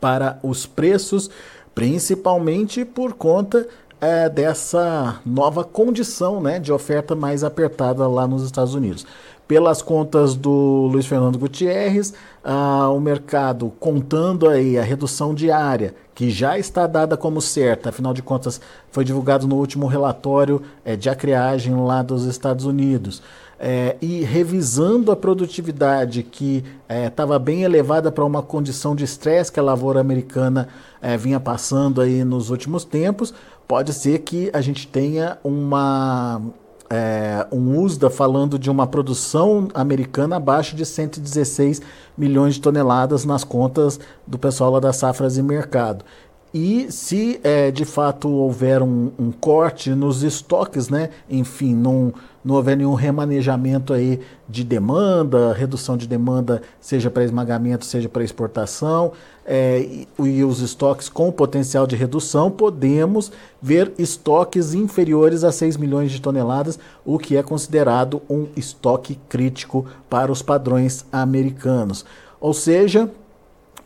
para 0.00 0.38
os 0.42 0.64
preços, 0.64 1.28
principalmente 1.74 2.86
por 2.86 3.12
conta 3.12 3.68
é, 4.00 4.30
dessa 4.30 5.20
nova 5.26 5.62
condição 5.62 6.40
né, 6.40 6.58
de 6.58 6.72
oferta 6.72 7.14
mais 7.14 7.44
apertada 7.44 8.08
lá 8.08 8.26
nos 8.26 8.44
Estados 8.44 8.74
Unidos. 8.74 9.06
Pelas 9.50 9.82
contas 9.82 10.36
do 10.36 10.88
Luiz 10.92 11.06
Fernando 11.06 11.36
Gutierrez, 11.36 12.14
ah, 12.44 12.88
o 12.90 13.00
mercado 13.00 13.72
contando 13.80 14.48
aí 14.48 14.78
a 14.78 14.82
redução 14.84 15.34
diária, 15.34 15.92
que 16.14 16.30
já 16.30 16.56
está 16.56 16.86
dada 16.86 17.16
como 17.16 17.40
certa, 17.40 17.88
afinal 17.88 18.14
de 18.14 18.22
contas 18.22 18.60
foi 18.92 19.04
divulgado 19.04 19.48
no 19.48 19.56
último 19.56 19.88
relatório 19.88 20.62
é, 20.84 20.94
de 20.94 21.10
acreagem 21.10 21.74
lá 21.74 22.00
dos 22.00 22.26
Estados 22.26 22.64
Unidos. 22.64 23.24
É, 23.58 23.96
e 24.00 24.22
revisando 24.22 25.10
a 25.10 25.16
produtividade 25.16 26.22
que 26.22 26.64
estava 26.88 27.34
é, 27.34 27.38
bem 27.40 27.64
elevada 27.64 28.12
para 28.12 28.24
uma 28.24 28.42
condição 28.44 28.94
de 28.94 29.02
estresse 29.02 29.50
que 29.50 29.58
a 29.58 29.64
lavoura 29.64 30.00
americana 30.00 30.68
é, 31.02 31.16
vinha 31.16 31.40
passando 31.40 32.00
aí 32.00 32.22
nos 32.22 32.50
últimos 32.50 32.84
tempos, 32.84 33.34
pode 33.66 33.92
ser 33.94 34.20
que 34.20 34.48
a 34.52 34.60
gente 34.60 34.86
tenha 34.86 35.38
uma 35.42 36.40
é, 36.92 37.46
um 37.52 37.80
USDA 37.80 38.10
falando 38.10 38.58
de 38.58 38.68
uma 38.68 38.86
produção 38.86 39.68
americana 39.72 40.36
abaixo 40.36 40.74
de 40.74 40.84
116 40.84 41.80
milhões 42.18 42.54
de 42.54 42.60
toneladas 42.60 43.24
nas 43.24 43.44
contas 43.44 44.00
do 44.26 44.36
pessoal 44.38 44.72
lá 44.72 44.80
das 44.80 44.96
safras 44.96 45.38
e 45.38 45.42
mercado. 45.42 46.04
E 46.52 46.90
se 46.90 47.40
é, 47.44 47.70
de 47.70 47.84
fato 47.84 48.28
houver 48.28 48.82
um, 48.82 49.12
um, 49.16 49.30
corte 49.30 49.90
nos 49.90 50.24
estoques, 50.24 50.88
né? 50.88 51.10
enfim, 51.28 51.76
não, 51.76 52.12
não 52.44 52.56
houver 52.56 52.76
nenhum 52.76 52.94
remanejamento 52.94 53.92
aí 53.92 54.18
de 54.48 54.64
demanda, 54.64 55.52
redução 55.52 55.96
de 55.96 56.08
demanda, 56.08 56.60
seja 56.80 57.08
para 57.08 57.22
esmagamento, 57.22 57.84
seja 57.84 58.08
para 58.08 58.24
exportação, 58.24 59.12
é, 59.46 59.78
e, 59.78 60.08
e, 60.18 60.44
os 60.44 60.60
estoques 60.60 61.08
com 61.08 61.30
potencial 61.30 61.86
de 61.86 61.94
redução, 61.94 62.50
podemos 62.50 63.30
ver 63.62 63.92
estoques 63.96 64.74
inferiores 64.74 65.44
a 65.44 65.52
6 65.52 65.76
milhões 65.76 66.10
de 66.10 66.20
toneladas, 66.20 66.80
o 67.04 67.16
que 67.16 67.36
é 67.36 67.44
considerado 67.44 68.22
um 68.28 68.48
estoque 68.56 69.18
crítico 69.28 69.86
para 70.08 70.32
os 70.32 70.42
padrões 70.42 71.04
americanos. 71.12 72.04
Ou 72.40 72.52
seja, 72.52 73.08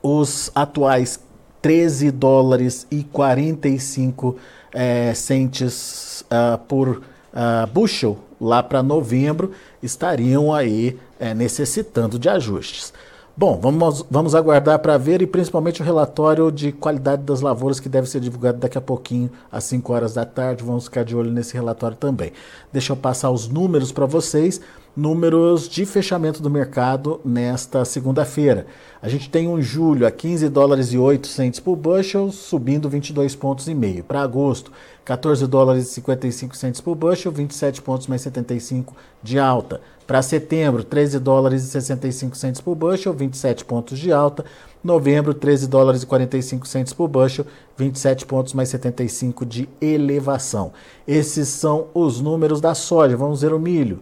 os 0.03 0.51
atuais 0.55 1.19
13 1.65 2.11
dólares 2.11 2.87
e 2.91 3.03
45 3.05 4.37
é, 4.71 5.15
centes 5.15 6.21
uh, 6.21 6.59
por 6.59 6.89
uh, 6.99 7.67
bushel 7.73 8.19
lá 8.39 8.63
para 8.63 8.83
novembro 8.83 9.51
estariam 9.83 10.53
aí 10.53 10.99
é, 11.19 11.33
necessitando 11.33 12.19
de 12.19 12.29
ajustes. 12.29 12.93
Bom, 13.37 13.59
vamos, 13.61 14.07
vamos 14.09 14.33
aguardar 14.33 14.79
para 14.79 14.97
ver 14.97 15.21
e 15.21 15.27
principalmente 15.27 15.83
o 15.83 15.85
relatório 15.85 16.53
de 16.53 16.71
qualidade 16.71 17.25
das 17.25 17.41
lavouras 17.41 17.81
que 17.81 17.89
deve 17.89 18.09
ser 18.09 18.21
divulgado 18.21 18.59
daqui 18.59 18.79
a 18.79 18.81
pouquinho, 18.81 19.29
às 19.51 19.65
5 19.65 19.93
horas 19.93 20.15
da 20.15 20.25
tarde. 20.25 20.63
Vamos 20.63 20.85
ficar 20.85 21.05
de 21.05 21.17
olho 21.17 21.33
nesse 21.33 21.53
relatório 21.53 21.97
também. 21.97 22.33
Deixa 22.73 22.93
eu 22.93 22.97
passar 22.97 23.33
os 23.33 23.49
números 23.49 23.91
para 23.91 24.07
vocês 24.07 24.61
números 24.97 25.69
de 25.69 25.85
fechamento 25.85 26.41
do 26.41 26.49
mercado 26.49 27.21
nesta 27.25 27.85
segunda-feira. 27.85 28.67
A 29.03 29.09
gente 29.09 29.29
tem 29.29 29.49
um 29.49 29.61
julho 29.61 30.07
a 30.07 30.11
15 30.11 30.49
dólares 30.49 30.93
e 30.93 30.99
8 30.99 31.27
centes 31.27 31.59
por 31.59 31.75
bushel, 31.75 32.31
subindo 32.31 32.89
22 32.89 33.35
pontos 33.35 33.67
e 33.67 33.75
meio. 33.75 34.05
Para 34.05 34.23
agosto, 34.23 34.71
14 35.05 35.47
dólares 35.47 35.89
e 35.89 35.95
55 35.95 36.57
centes 36.57 36.81
por 36.81 36.95
bushel, 36.95 37.33
27 37.33 37.83
pontos 37.83 38.07
mais 38.07 38.23
75 38.23 38.95
de 39.23 39.39
alta. 39.39 39.81
Para 40.07 40.21
setembro, 40.21 40.85
13 40.85 41.19
dólares 41.19 41.65
e 41.65 41.69
65 41.69 42.37
centes 42.37 42.61
por 42.61 42.75
bushel, 42.75 43.13
27 43.15 43.65
pontos 43.65 43.99
de 43.99 44.13
alta. 44.13 44.45
Novembro, 44.83 45.33
13 45.33 45.67
dólares 45.67 46.03
e 46.03 46.07
45 46.07 46.69
centes 46.69 46.93
por 46.93 47.09
bushel, 47.09 47.47
27 47.77 48.27
pontos 48.27 48.53
mais 48.53 48.69
75 48.69 49.47
de 49.47 49.67
elevação. 49.81 50.73
Esses 51.09 51.49
são 51.49 51.87
os 51.95 52.21
números 52.21 52.61
da 52.61 52.75
soja. 52.75 53.17
Vamos 53.17 53.41
ver 53.41 53.55
o 53.55 53.59
milho. 53.59 54.01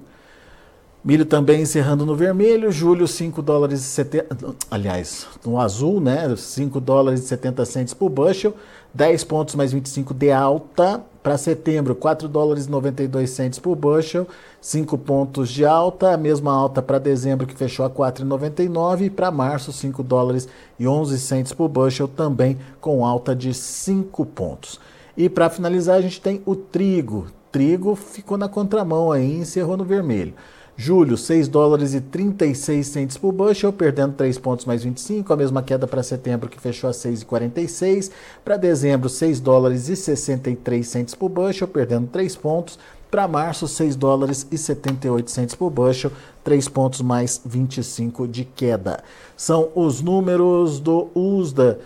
Milho 1.04 1.26
também 1.26 1.62
encerrando 1.62 2.06
no 2.06 2.14
vermelho, 2.14 2.70
julho 2.70 3.08
5 3.08 3.42
dólares 3.42 3.80
e 3.80 3.82
70, 3.82 4.54
aliás, 4.70 5.26
no 5.44 5.58
azul, 5.58 6.00
né, 6.00 6.32
5 6.36 6.80
dólares 6.80 7.24
e 7.24 7.26
70 7.26 7.64
centes 7.64 7.92
por 7.92 8.08
bushel, 8.08 8.54
10 8.94 9.24
pontos 9.24 9.56
mais 9.56 9.72
25 9.72 10.14
de 10.14 10.30
alta. 10.30 11.02
Para 11.20 11.38
setembro, 11.38 11.94
4 11.94 12.28
dólares 12.28 12.66
e 12.66 12.70
92 12.70 13.30
centes 13.30 13.58
por 13.58 13.76
bushel, 13.76 14.26
5 14.60 14.98
pontos 14.98 15.50
de 15.50 15.64
alta, 15.64 16.12
a 16.12 16.16
mesma 16.16 16.52
alta 16.52 16.80
para 16.82 16.98
dezembro 16.98 17.46
que 17.46 17.54
fechou 17.54 17.84
a 17.84 17.90
4,99 17.90 19.02
e 19.02 19.10
para 19.10 19.30
março 19.30 19.72
5 19.72 20.02
dólares 20.02 20.48
e 20.78 20.86
11 20.86 21.18
centes 21.18 21.52
por 21.52 21.68
bushel, 21.68 22.06
também 22.06 22.58
com 22.80 23.04
alta 23.04 23.34
de 23.34 23.54
5 23.54 24.24
pontos. 24.26 24.80
E 25.16 25.28
para 25.28 25.50
finalizar, 25.50 25.96
a 25.96 26.00
gente 26.00 26.20
tem 26.20 26.42
o 26.44 26.56
trigo. 26.56 27.26
Trigo 27.52 27.94
ficou 27.94 28.38
na 28.38 28.48
contramão 28.48 29.12
aí, 29.12 29.36
encerrou 29.36 29.76
no 29.76 29.84
vermelho. 29.84 30.34
Julho, 30.74 31.18
6 31.18 31.48
dólares 31.48 31.92
e 31.92 32.00
36 32.00 32.86
centes 32.86 33.16
por 33.18 33.30
bushel, 33.30 33.72
perdendo 33.72 34.14
3 34.14 34.38
pontos 34.38 34.64
mais 34.64 34.82
25, 34.82 35.30
a 35.30 35.36
mesma 35.36 35.62
queda 35.62 35.86
para 35.86 36.02
setembro 36.02 36.48
que 36.48 36.58
fechou 36.58 36.88
a 36.88 36.92
6,46. 36.92 38.10
Para 38.42 38.56
dezembro, 38.56 39.08
6 39.08 39.38
dólares 39.38 39.88
e 39.90 39.96
63 39.96 40.86
centes 40.88 41.14
por 41.14 41.28
bushel, 41.28 41.68
perdendo 41.68 42.08
3 42.08 42.34
pontos. 42.36 42.78
Para 43.10 43.28
março, 43.28 43.68
6 43.68 43.94
dólares 43.94 44.46
e 44.50 44.56
78 44.56 45.30
centes 45.30 45.54
por 45.54 45.68
bushel, 45.68 46.10
3 46.42 46.66
pontos 46.70 47.02
mais 47.02 47.42
25 47.44 48.26
de 48.26 48.46
queda. 48.46 49.04
São 49.36 49.68
os 49.74 50.00
números 50.00 50.80
do 50.80 51.10
USDA, 51.14 51.78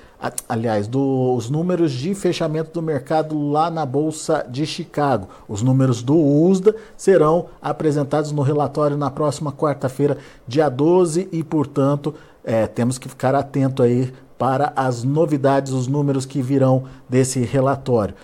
aliás, 0.49 0.89
dos 0.89 1.51
números 1.51 1.93
de 1.93 2.15
fechamento 2.15 2.71
do 2.73 2.83
mercado 2.83 3.51
lá 3.51 3.71
na 3.71 3.85
Bolsa 3.85 4.47
de 4.49 4.65
Chicago. 4.67 5.29
Os 5.49 5.63
números 5.63 6.03
do 6.03 6.17
USDA 6.17 6.75
serão 6.97 7.47
apresentados 7.61 8.33
no 8.33 8.43
relatório 8.43 8.97
na 8.97 9.11
próxima 9.11 9.53
quarta-feira, 9.53 10.19
dia 10.47 10.69
12, 10.69 11.29
e, 11.31 11.43
portanto, 11.43 12.15
é, 12.45 12.67
temos 12.67 12.99
que 12.99 13.09
ficar 13.09 13.35
atento 13.35 13.83
aí 13.83 14.13
para 14.39 14.73
as 14.77 15.03
novidades, 15.03 15.73
os 15.73 15.87
números 15.87 16.27
que 16.27 16.43
virão 16.43 16.85
desse 17.09 17.41
relatório 17.41 18.15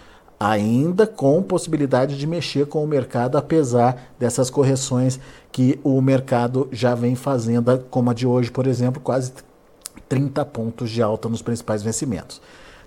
ainda 0.45 1.07
com 1.07 1.41
possibilidade 1.41 2.19
de 2.19 2.27
mexer 2.27 2.67
com 2.67 2.83
o 2.83 2.87
mercado, 2.87 3.39
apesar 3.39 4.13
dessas 4.19 4.51
correções 4.51 5.21
que 5.53 5.79
o 5.85 6.01
mercado 6.01 6.69
já 6.73 6.97
vem 6.97 7.15
fazendo, 7.15 7.79
como 7.89 8.11
a 8.11 8.15
de 8.15 8.27
hoje, 8.27 8.51
por 8.51 8.67
exemplo, 8.67 9.01
quase 9.01 9.33
30 10.13 10.45
pontos 10.45 10.91
de 10.91 11.01
alta 11.01 11.27
nos 11.27 11.41
principais 11.41 11.83
vencimentos. 11.83 12.39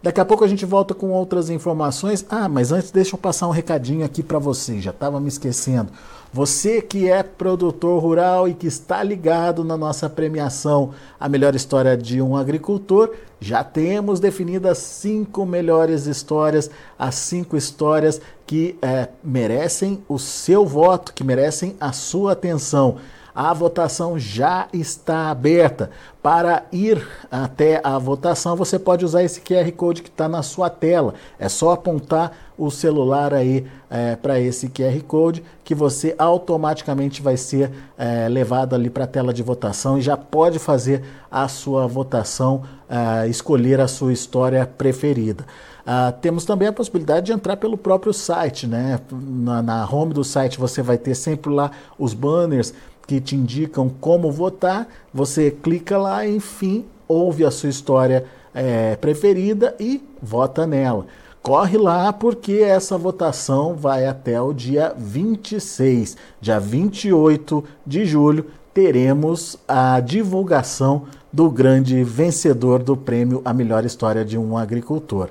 Daqui 0.03 0.21
a 0.21 0.25
pouco 0.25 0.43
a 0.43 0.47
gente 0.47 0.63
volta 0.63 0.93
com 0.93 1.09
outras 1.09 1.49
informações. 1.49 2.23
Ah, 2.29 2.47
mas 2.47 2.71
antes 2.71 2.91
deixa 2.91 3.15
eu 3.15 3.19
passar 3.19 3.47
um 3.47 3.51
recadinho 3.51 4.05
aqui 4.05 4.21
para 4.21 4.37
você, 4.37 4.79
já 4.79 4.91
estava 4.91 5.19
me 5.19 5.27
esquecendo. 5.27 5.91
Você 6.31 6.83
que 6.83 7.09
é 7.09 7.23
produtor 7.23 7.99
rural 7.99 8.47
e 8.47 8.53
que 8.53 8.67
está 8.67 9.01
ligado 9.01 9.63
na 9.63 9.75
nossa 9.75 10.07
premiação 10.07 10.91
A 11.19 11.27
Melhor 11.27 11.55
História 11.55 11.97
de 11.97 12.21
um 12.21 12.37
Agricultor, 12.37 13.15
já 13.39 13.63
temos 13.63 14.19
definidas 14.19 14.77
cinco 14.77 15.47
melhores 15.47 16.05
histórias, 16.05 16.69
as 16.99 17.15
cinco 17.15 17.57
histórias 17.57 18.21
que 18.45 18.77
é, 18.83 19.09
merecem 19.23 20.03
o 20.07 20.19
seu 20.19 20.63
voto, 20.63 21.11
que 21.11 21.23
merecem 21.23 21.75
a 21.79 21.91
sua 21.91 22.33
atenção. 22.33 22.97
A 23.35 23.53
votação 23.53 24.17
já 24.17 24.69
está 24.71 25.29
aberta. 25.29 25.89
Para 26.23 26.63
ir 26.71 27.05
até 27.29 27.81
a 27.83 27.99
votação, 27.99 28.55
você 28.55 28.79
pode 28.79 29.03
usar 29.03 29.23
esse 29.23 29.41
QR 29.41 29.69
Code 29.73 30.01
que 30.01 30.09
está 30.09 30.29
na 30.29 30.41
sua 30.41 30.69
tela. 30.69 31.13
É 31.37 31.49
só 31.49 31.71
apontar 31.71 32.31
o 32.57 32.71
celular 32.71 33.33
aí 33.33 33.67
é, 33.89 34.15
para 34.15 34.39
esse 34.39 34.69
QR 34.69 34.97
Code 35.03 35.43
que 35.65 35.75
você 35.75 36.15
automaticamente 36.17 37.21
vai 37.21 37.35
ser 37.35 37.69
é, 37.97 38.29
levado 38.29 38.73
ali 38.73 38.89
para 38.89 39.03
a 39.03 39.07
tela 39.07 39.33
de 39.33 39.43
votação 39.43 39.97
e 39.97 40.01
já 40.01 40.15
pode 40.15 40.57
fazer 40.57 41.03
a 41.29 41.49
sua 41.49 41.85
votação, 41.85 42.63
é, 42.89 43.27
escolher 43.27 43.81
a 43.81 43.87
sua 43.87 44.13
história 44.13 44.65
preferida. 44.65 45.45
Uh, 45.85 46.11
temos 46.19 46.45
também 46.45 46.67
a 46.67 46.73
possibilidade 46.73 47.27
de 47.27 47.31
entrar 47.31 47.57
pelo 47.57 47.77
próprio 47.77 48.11
site, 48.11 48.65
né? 48.65 48.99
Na, 49.11 49.61
na 49.61 49.87
home 49.87 50.15
do 50.15 50.23
site 50.23 50.57
você 50.57 50.81
vai 50.81 50.97
ter 50.97 51.13
sempre 51.13 51.53
lá 51.53 51.69
os 51.99 52.11
banners 52.11 52.73
que 53.07 53.21
te 53.21 53.35
indicam 53.35 53.89
como 53.89 54.31
votar. 54.31 54.87
Você 55.13 55.51
clica 55.51 55.97
lá, 55.97 56.27
enfim, 56.27 56.85
ouve 57.07 57.45
a 57.45 57.51
sua 57.51 57.69
história 57.69 58.25
é, 58.53 58.95
preferida 58.95 59.75
e 59.79 60.03
vota 60.21 60.65
nela. 60.65 61.05
Corre 61.41 61.77
lá 61.77 62.11
porque 62.11 62.53
essa 62.53 62.97
votação 62.97 63.75
vai 63.75 64.07
até 64.07 64.41
o 64.41 64.51
dia 64.51 64.93
26. 64.97 66.17
Dia 66.41 66.59
28 66.59 67.63
de 67.85 68.05
julho 68.05 68.47
teremos 68.73 69.57
a 69.67 69.99
divulgação 69.99 71.03
do 71.31 71.49
grande 71.49 72.03
vencedor 72.03 72.81
do 72.81 72.97
prêmio 72.97 73.41
A 73.45 73.53
Melhor 73.53 73.85
História 73.85 74.25
de 74.25 74.37
um 74.37 74.57
Agricultor. 74.57 75.29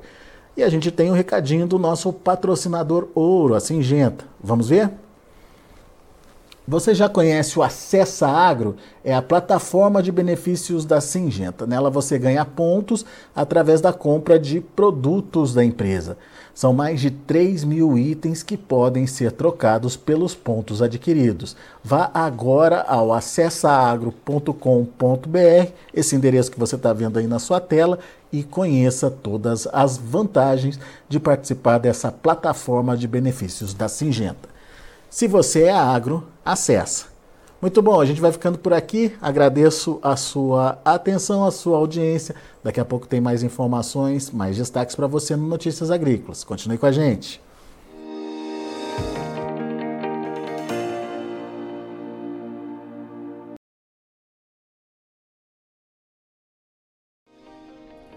E 0.56 0.62
a 0.62 0.68
gente 0.68 0.90
tem 0.90 1.10
um 1.10 1.14
recadinho 1.14 1.66
do 1.66 1.80
nosso 1.80 2.12
patrocinador 2.12 3.08
ouro, 3.12 3.54
a 3.54 3.60
Singenta. 3.60 4.24
Vamos 4.40 4.68
ver? 4.68 4.90
Você 6.66 6.94
já 6.94 7.10
conhece 7.10 7.58
o 7.58 7.62
Acessa 7.62 8.26
Agro? 8.26 8.76
É 9.04 9.14
a 9.14 9.20
plataforma 9.20 10.02
de 10.02 10.10
benefícios 10.10 10.86
da 10.86 10.98
Singenta. 10.98 11.66
Nela 11.66 11.90
você 11.90 12.18
ganha 12.18 12.42
pontos 12.42 13.04
através 13.36 13.82
da 13.82 13.92
compra 13.92 14.38
de 14.38 14.62
produtos 14.62 15.52
da 15.52 15.62
empresa. 15.62 16.16
São 16.54 16.72
mais 16.72 17.02
de 17.02 17.10
3 17.10 17.64
mil 17.64 17.98
itens 17.98 18.42
que 18.42 18.56
podem 18.56 19.06
ser 19.06 19.32
trocados 19.32 19.94
pelos 19.94 20.34
pontos 20.34 20.80
adquiridos. 20.80 21.54
Vá 21.82 22.10
agora 22.14 22.80
ao 22.80 23.12
acessaagro.com.br, 23.12 25.72
esse 25.92 26.16
endereço 26.16 26.50
que 26.50 26.58
você 26.58 26.76
está 26.76 26.94
vendo 26.94 27.18
aí 27.18 27.26
na 27.26 27.38
sua 27.38 27.60
tela, 27.60 27.98
e 28.32 28.42
conheça 28.42 29.10
todas 29.10 29.68
as 29.70 29.98
vantagens 29.98 30.80
de 31.10 31.20
participar 31.20 31.76
dessa 31.76 32.10
plataforma 32.10 32.96
de 32.96 33.06
benefícios 33.06 33.74
da 33.74 33.86
Singenta. 33.86 34.53
Se 35.14 35.28
você 35.28 35.66
é 35.66 35.70
agro, 35.70 36.26
acessa. 36.44 37.06
Muito 37.62 37.80
bom, 37.80 38.00
a 38.00 38.04
gente 38.04 38.20
vai 38.20 38.32
ficando 38.32 38.58
por 38.58 38.72
aqui. 38.72 39.16
Agradeço 39.22 40.00
a 40.02 40.16
sua 40.16 40.80
atenção, 40.84 41.44
a 41.44 41.52
sua 41.52 41.78
audiência. 41.78 42.34
Daqui 42.64 42.80
a 42.80 42.84
pouco 42.84 43.06
tem 43.06 43.20
mais 43.20 43.44
informações, 43.44 44.32
mais 44.32 44.56
destaques 44.56 44.96
para 44.96 45.06
você 45.06 45.36
no 45.36 45.46
Notícias 45.46 45.88
Agrícolas. 45.88 46.42
Continue 46.42 46.78
com 46.78 46.86
a 46.86 46.90
gente. 46.90 47.40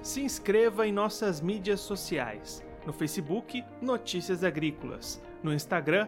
Se 0.01 0.19
inscreva 0.19 0.87
em 0.87 0.91
nossas 0.91 1.41
mídias 1.41 1.79
sociais. 1.79 2.63
No 2.87 2.91
Facebook, 2.91 3.63
Notícias 3.79 4.43
Agrícolas. 4.43 5.21
No 5.43 5.53
Instagram, 5.53 6.07